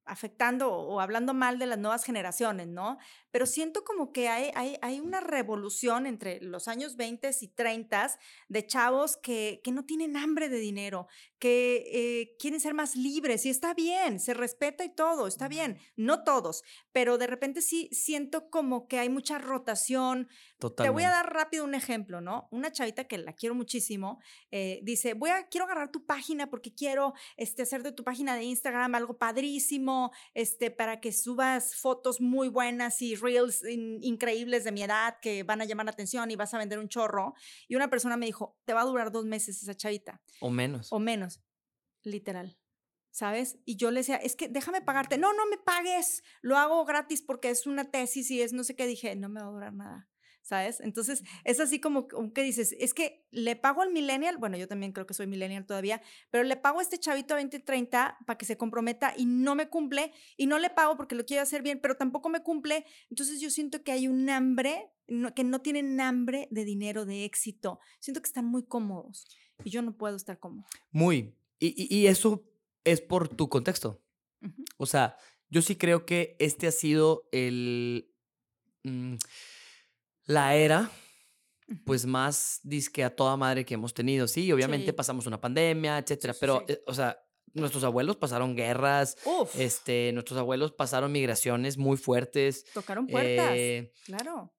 [0.06, 2.98] afectando o hablando mal de las nuevas generaciones, ¿no?
[3.32, 8.20] Pero siento como que hay, hay, hay una revolución entre los años 20 y 30
[8.48, 11.08] de chavos que, que no tienen hambre de dinero,
[11.40, 15.80] que eh, quieren ser más libres y está bien, se respeta y todo, está bien,
[15.96, 20.28] no todos, pero de repente sí siento como que hay mucha rotación.
[20.28, 21.06] Te voy Totalmente.
[21.06, 22.50] a dar rápido un ejemplo, ¿no?
[22.52, 24.20] Una chavita que la quiero muchísimo
[24.52, 28.36] eh, dice, voy a, quiero agarrar tu página porque quiero este, hacer de tu página
[28.36, 34.64] de Instagram algo padrísimo, este, para que subas fotos muy buenas y reels in- increíbles
[34.64, 37.34] de mi edad que van a llamar la atención y vas a vender un chorro.
[37.68, 40.92] Y una persona me dijo, te va a durar dos meses esa chavita O menos.
[40.92, 41.42] o menos,
[42.04, 42.58] literal.
[43.12, 43.58] ¿Sabes?
[43.66, 45.18] Y yo le decía, es que déjame pagarte.
[45.18, 46.24] No, no me pagues.
[46.42, 48.86] Lo hago gratis porque es una tesis y es no sé qué.
[48.86, 50.10] Dije, no me va a durar nada.
[50.42, 50.80] ¿Sabes?
[50.80, 54.94] Entonces, es así como, que dices, es que le pago al millennial, bueno, yo también
[54.94, 58.58] creo que soy millennial todavía, pero le pago a este chavito 2030 para que se
[58.58, 61.98] comprometa y no me cumple, y no le pago porque lo quiero hacer bien, pero
[61.98, 62.86] tampoco me cumple.
[63.12, 67.26] Entonces, yo siento que hay un hambre, no- que no tienen hambre de dinero, de
[67.26, 67.80] éxito.
[68.00, 69.28] Siento que están muy cómodos
[69.64, 70.66] y yo no puedo estar cómodo.
[70.92, 71.36] Muy.
[71.60, 72.44] Y, y- y eso
[72.86, 74.02] es por tu contexto.
[74.78, 75.16] O sea,
[75.50, 78.10] yo sí creo que este ha sido el.
[78.84, 79.16] mm,
[80.30, 80.90] la era,
[81.86, 84.28] pues más disque a toda madre que hemos tenido.
[84.28, 84.92] Sí, obviamente Sí.
[84.94, 86.34] pasamos una pandemia, etcétera.
[86.40, 86.74] pero, sí.
[86.74, 87.18] eh, o sea,
[87.54, 92.64] nuestros abuelos pasaron guerras, Uf, este, nuestros abuelos pasaron migraciones muy fuertes.
[92.74, 93.52] tocaron puertas.
[93.56, 94.54] eh, claro,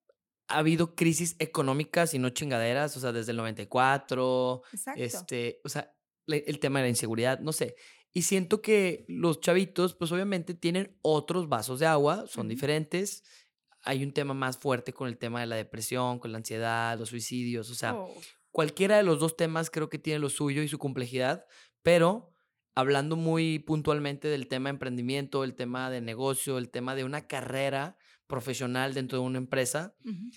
[0.49, 5.01] ha habido crisis económicas y no chingaderas, o sea, desde el 94, exacto.
[5.01, 5.93] este, o sea,
[6.27, 7.75] le- el tema de la inseguridad, no sé.
[8.13, 13.23] Y siento que los chavitos, pues obviamente tienen otros vasos de agua, son diferentes.
[13.83, 17.09] Hay un tema más fuerte con el tema de la depresión, con la ansiedad, los
[17.09, 18.13] suicidios, o sea, Oh,
[18.51, 21.45] cualquiera de los dos temas creo que tiene lo suyo y su complejidad,
[21.81, 22.31] pero
[22.75, 27.27] hablando muy puntualmente del tema de emprendimiento, el tema de negocio, el tema de una
[27.27, 30.29] carrera profesional dentro de una empresa, ujú.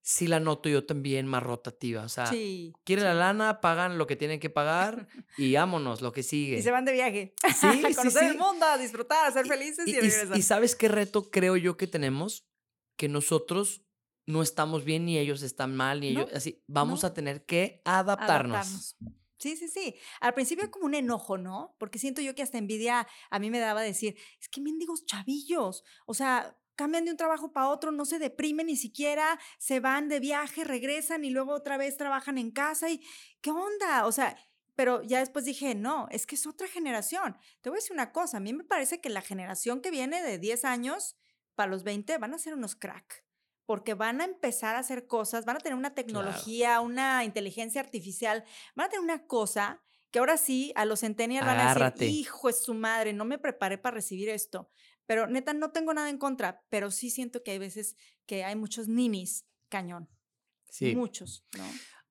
[0.00, 2.02] sí la noto yo también más rotativa.
[2.04, 2.72] O sea, sí.
[2.84, 3.18] quieren la sí.
[3.18, 6.58] lana, pagan lo que tienen que pagar y vámonos, lo que sigue.
[6.58, 7.34] Y se van de viaje.
[7.60, 8.38] Sí, a sí, conocer el sí.
[8.38, 9.94] mundo, a disfrutar, a ser felices y, y,
[10.36, 12.46] y- y sabes qué reto creo yo que tenemos?
[12.96, 13.82] Que nosotros
[14.26, 16.62] no estamos bien, ni ellos están mal, ni No, ellos así.
[16.66, 17.08] Vamos no.
[17.08, 18.56] a tener que adaptarnos.
[18.56, 18.96] adaptarnos.
[19.38, 19.96] Sí, sí, sí.
[20.20, 21.74] Al principio como un enojo, ¿no?
[21.78, 25.82] Porque siento yo que hasta envidia a mí me daba decir, es que mendigos chavillos,
[26.06, 30.08] o sea, cambian de un trabajo para otro, no se deprimen ni siquiera, se van
[30.08, 33.00] de viaje, regresan y luego otra vez trabajan en casa y
[33.40, 34.06] ¿qué onda?
[34.06, 34.36] O sea,
[34.76, 37.36] pero ya después dije, no, es que es otra generación.
[37.60, 40.22] Te voy a decir una cosa, a mí me parece que la generación que viene
[40.22, 41.16] de 10 años
[41.62, 43.24] para los 20 van a ser unos crack
[43.66, 48.44] porque van a empezar a hacer cosas, van a tener una tecnología, una inteligencia artificial,
[48.74, 52.48] van a tener una cosa que ahora sí a los centennials van a decir, hijo
[52.48, 54.68] es su madre, no me preparé para recibir esto.
[55.06, 57.96] Pero neta, no tengo nada en contra, pero sí siento que hay veces
[58.26, 60.08] que hay muchos ninis cañón.
[60.68, 60.96] Sí.
[60.96, 61.64] Muchos, ¿no?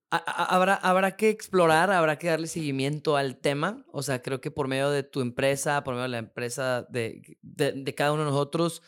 [0.09, 3.85] Habrá, habrá que explorar, habrá que darle seguimiento al tema.
[3.91, 7.37] O sea, creo que por medio de tu empresa, por medio de la empresa de,
[7.41, 8.81] de- de cada uno de nosotros,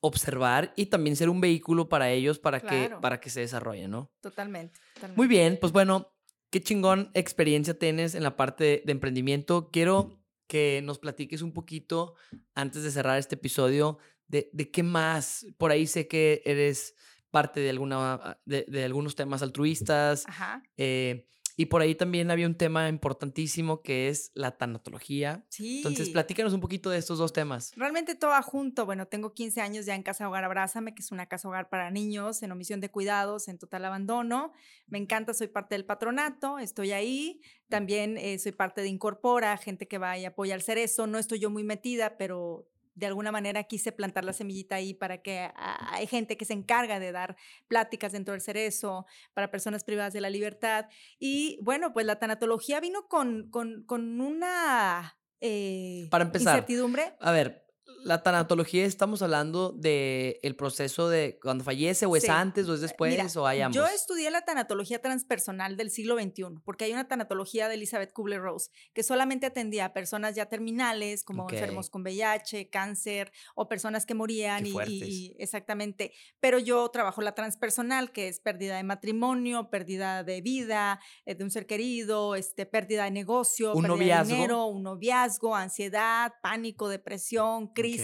[0.00, 4.12] observar y también ser un vehículo para ellos para, que, para que se desarrollen, ¿no?
[4.20, 4.78] Totalmente.
[4.94, 5.16] totalmente.
[5.18, 6.12] Muy bien, pues bueno,
[6.50, 9.70] qué chingón experiencia tienes en la parte de, de emprendimiento.
[9.70, 12.14] Quiero que nos platiques un poquito,
[12.54, 15.46] antes de cerrar este episodio, de, de qué más.
[15.58, 16.94] Por ahí sé que eres
[17.30, 20.24] parte de, alguna, de, de algunos temas altruistas.
[20.26, 20.62] Ajá.
[20.76, 21.26] Eh,
[21.58, 25.46] Y por ahí también había un tema importantísimo que es la tanatología.
[25.48, 25.78] Sí.
[25.78, 27.72] Entonces, platícanos un poquito de estos dos temas.
[27.76, 28.84] Realmente todo va junto.
[28.84, 31.90] Bueno, tengo 15 años ya en Casa Hogar Abrázame, que es una casa hogar para
[31.90, 34.52] niños en omisión de cuidados, en total abandono.
[34.86, 37.40] Me encanta, soy parte del patronato, estoy ahí.
[37.68, 41.06] También eh, soy parte de Incorpora, gente que va y apoya al cerezo.
[41.06, 45.18] No estoy yo muy metida, pero de alguna manera quise plantar la semillita ahí para
[45.18, 47.36] que hay gente que se encarga de dar
[47.68, 50.86] pláticas dentro del cerezo para personas privadas de la libertad.
[51.18, 57.14] Y bueno, pues la tanatología vino con, con, con una eh, para empezar, incertidumbre.
[57.20, 57.65] A ver,
[58.06, 62.80] la tanatología estamos hablando del el proceso de cuando fallece o es antes o es
[62.80, 63.74] después o hay ambos.
[63.74, 68.70] Yo estudié la tanatología transpersonal del siglo XXI porque hay una tanatología de Elizabeth Kubler-Rose
[68.94, 74.14] que solamente atendía a personas ya terminales como enfermos con VIH, cáncer o personas que
[74.14, 76.12] morían y, exactamente.
[76.38, 81.42] Pero yo trabajo la transpersonal que es pérdida de matrimonio, pérdida de vida, eh, de
[81.42, 84.28] un ser querido, este, pérdida de negocio, un pérdida noviazgo.
[84.28, 87.95] de dinero, un noviazgo, ansiedad, pánico, depresión, crisis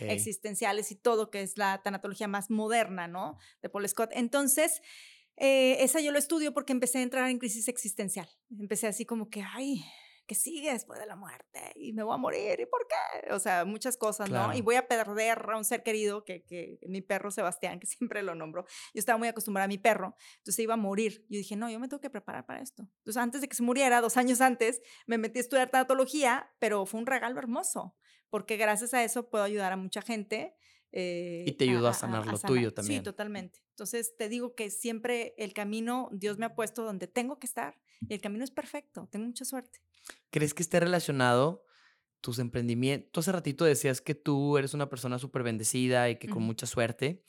[0.00, 3.38] existenciales y todo, que es la tanatología más moderna, ¿no?
[3.62, 4.10] De Paul Scott.
[4.12, 4.80] Entonces,
[5.36, 8.28] eh, esa yo lo estudio porque empecé a entrar en crisis existencial.
[8.58, 9.82] Empecé así como que, ay,
[10.30, 11.72] ¿qué sigue después de la muerte?
[11.74, 13.32] Y me voy a morir, ¿y por qué?
[13.32, 14.54] O sea, muchas cosas, ¿no?
[14.54, 18.22] Y voy a perder a un ser querido, que, que mi perro Sebastián, que siempre
[18.22, 18.64] lo nombro.
[18.94, 21.26] Yo estaba muy acostumbrada a mi perro, entonces iba a morir.
[21.30, 22.84] Yo dije, no, yo me tengo que preparar para esto.
[22.98, 26.86] Entonces, antes de que se muriera, dos años antes, me metí a estudiar tanatología, pero
[26.86, 27.96] fue un regalo hermoso
[28.30, 30.56] porque gracias a eso puedo ayudar a mucha gente.
[30.92, 33.00] Eh, y te ayudó a, sanar lo tuyo también.
[33.00, 33.60] Sí, totalmente.
[33.70, 37.80] Entonces te digo que siempre el camino, Dios me ha puesto donde tengo que estar
[38.08, 39.08] y el camino es perfecto.
[39.10, 39.80] Tengo mucha suerte.
[40.30, 41.64] ¿Crees que esté relacionado
[42.20, 43.22] tus emprendimientos?
[43.22, 47.24] Hace ratito decías que tú eres una persona súper bendecida y que con mucha suerte.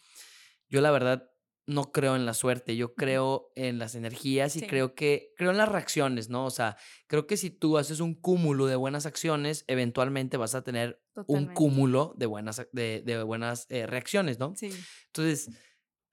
[0.70, 1.31] Yo la verdad
[1.72, 5.58] no creo en la suerte, yo creo en las energías y creo que creo en
[5.58, 6.46] las reacciones, ¿no?
[6.46, 10.64] O sea, creo que si tú haces un cúmulo de buenas acciones, eventualmente vas a
[10.64, 14.54] tener un cúmulo de buenas, de, buenas eh, reacciones, ¿no?
[14.56, 14.72] Sí.
[15.08, 15.50] Entonces,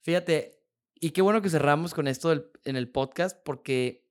[0.01, 0.63] fíjate,
[0.95, 4.09] y qué bueno que cerramos con esto en el podcast porque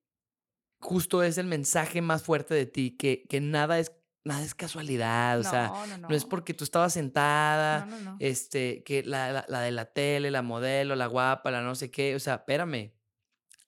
[0.81, 3.91] justo es el mensaje más fuerte de ti, que, que nada es
[4.29, 7.89] nada es casualidad, o sea, no, es porque tú estabas sentada,
[8.21, 12.15] este, que la, la, de la tele, la modelo, la guapa, la no sé qué,
[12.15, 12.93] o sea, espérame,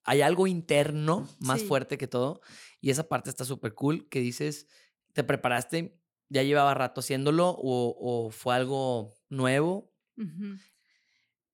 [0.04, 2.40] hay algo interno más fuerte que todo
[2.80, 4.68] y esa parte está súper cool que dices,
[5.12, 5.98] te preparaste,
[6.28, 9.92] ya llevaba rato haciéndolo o, fue algo nuevo.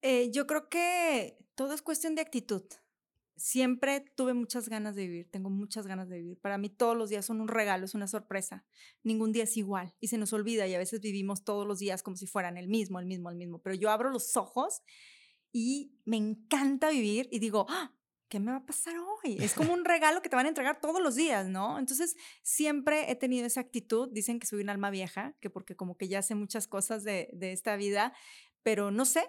[0.03, 2.63] Eh, yo creo que todo es cuestión de actitud
[3.37, 6.39] siempre tuve muchas ganas de vivir, tengo muchas ganas de vivir.
[6.41, 8.65] Para mí todos los días son un regalo, es una sorpresa.
[9.03, 12.03] Ningún día es igual y se nos olvida y a veces vivimos todos los días
[12.03, 13.61] como si fueran el mismo, el mismo, el mismo.
[13.61, 14.83] Pero yo abro los ojos
[15.53, 17.93] y me encanta vivir y digo, ¡Ah!
[18.29, 19.37] ¿qué me va a pasar hoy?
[19.41, 21.79] Es como un regalo que te van a entregar todos los días, ¿no?
[21.79, 24.09] Entonces, siempre he tenido esa actitud.
[24.11, 27.31] Dicen que soy un alma vieja, que porque como que ya sé muchas cosas de,
[27.33, 28.13] de esta vida,
[28.63, 29.29] pero no sé,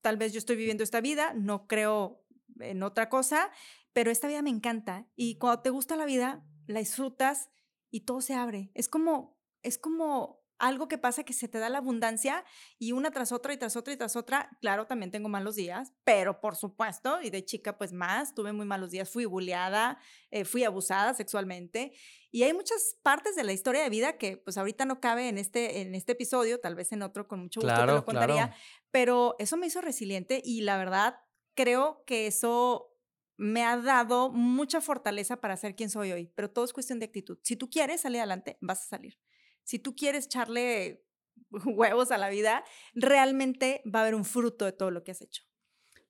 [0.00, 2.19] tal vez yo estoy viviendo esta vida, no creo
[2.60, 3.50] en otra cosa,
[3.92, 7.50] pero esta vida me encanta y cuando te gusta la vida, la disfrutas
[7.90, 8.70] y todo se abre.
[8.74, 12.44] Es como, es como algo que pasa que se te da la abundancia
[12.78, 14.50] y una tras otra y tras otra y tras otra.
[14.60, 18.66] Claro, también tengo malos días, pero por supuesto, y de chica pues más, tuve muy
[18.66, 19.98] malos días, fui bulleada,
[20.30, 21.92] eh, fui abusada sexualmente
[22.30, 25.38] y hay muchas partes de la historia de vida que pues ahorita no cabe en
[25.38, 28.54] este, en este episodio, tal vez en otro con mucho gusto te lo contaría,
[28.90, 31.16] pero eso me hizo resiliente y la verdad
[31.60, 32.96] creo que eso
[33.36, 37.06] me ha dado mucha fortaleza para ser quien soy hoy, pero todo es cuestión de
[37.06, 37.38] actitud.
[37.42, 39.18] Si tú quieres salir adelante, vas a salir.
[39.62, 41.04] Si tú quieres echarle
[41.50, 45.20] huevos a la vida, realmente va a haber un fruto de todo lo que has
[45.20, 45.42] hecho.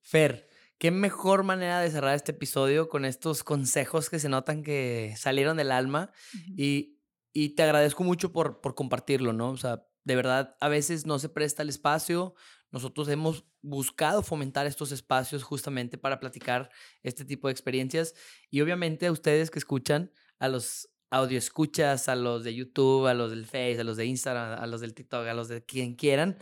[0.01, 0.47] Fer,
[0.77, 5.57] qué mejor manera de cerrar este episodio con estos consejos que se notan que salieron
[5.57, 6.11] del alma
[6.57, 6.97] y,
[7.33, 9.51] y, te agradezco mucho por, por compartirlo, ¿no?
[9.51, 12.35] O sea, de verdad, a veces no se presta el espacio,
[12.71, 16.69] nosotros hemos buscado fomentar estos espacios justamente para platicar
[17.03, 18.15] este tipo de experiencias
[18.49, 23.13] y obviamente a ustedes que escuchan, a los audio escuchas, a los de YouTube, a
[23.13, 25.95] los del Face, a los de Instagram, a los del TikTok, a los de quien
[25.95, 26.37] quieran.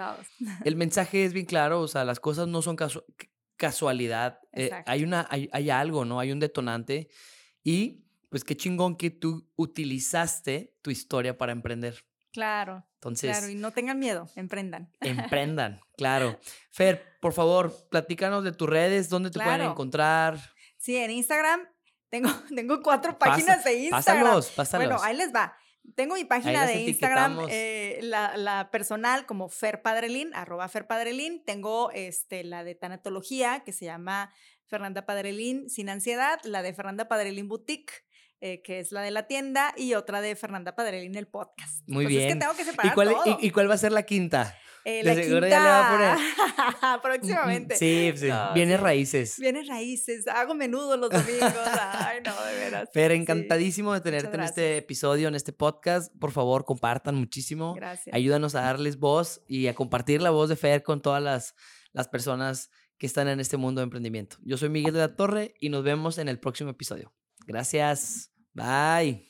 [0.63, 2.77] El mensaje es bien claro, o sea, las cosas no son
[3.57, 6.19] casualidad, eh, hay, una, hay, hay algo, ¿no?
[6.19, 7.09] Hay un detonante
[7.63, 12.05] y pues qué chingón que tú utilizaste tu historia para emprender.
[12.31, 12.85] Claro.
[12.95, 13.31] Entonces.
[13.31, 14.91] Claro, y no tengan miedo, emprendan.
[15.01, 16.39] Emprendan, claro.
[16.71, 20.39] Fer, por favor, platícanos de tus redes, dónde te pueden encontrar.
[20.77, 21.61] Sí, en Instagram
[22.09, 24.23] tengo, tengo cuatro páginas de Instagram.
[24.23, 24.87] Pásalos, pásalos.
[24.87, 25.55] Bueno, ahí les va.
[25.95, 31.43] Tengo mi página de Instagram, eh, la, la, personal como Fer Padrelín, arroba Fer Padrelín.
[31.43, 34.31] Tengo este, la de tanatología que se llama
[34.67, 38.03] Fernanda Padrelín Sin Ansiedad, la de Fernanda Padrelín Boutique,
[38.41, 41.87] eh, que es la de la tienda, y otra de Fernanda Padrelín, el podcast.
[41.87, 42.33] Muy Pues Es bien.
[42.33, 43.37] que tengo que ¿Y separar cuál, todo.
[43.41, 44.55] y, y cuál va a ser la quinta?
[44.85, 46.17] Eh, la seguro ya le va a poner.
[46.17, 47.75] quinta, próximamente.
[47.75, 48.27] Sí, sí.
[48.29, 48.81] No, Viene sí.
[48.81, 49.37] raíces.
[49.39, 51.53] Viene raíces, hago menudo los domingos.
[51.93, 52.89] Ay, no, de veras.
[52.93, 53.17] Fer, Sí.
[53.17, 56.11] encantadísimo de tenerte en este episodio, en este podcast.
[56.17, 57.73] Por favor, compartan muchísimo.
[57.75, 58.15] Gracias.
[58.15, 61.55] Ayúdanos a darles voz y a compartir la voz de Fer con todas las,
[61.91, 64.37] las personas que están en este mundo de emprendimiento.
[64.43, 67.13] Yo soy Miguel de la Torre y nos vemos en el próximo episodio.
[67.49, 68.31] Gracias.
[68.53, 69.27] Bye.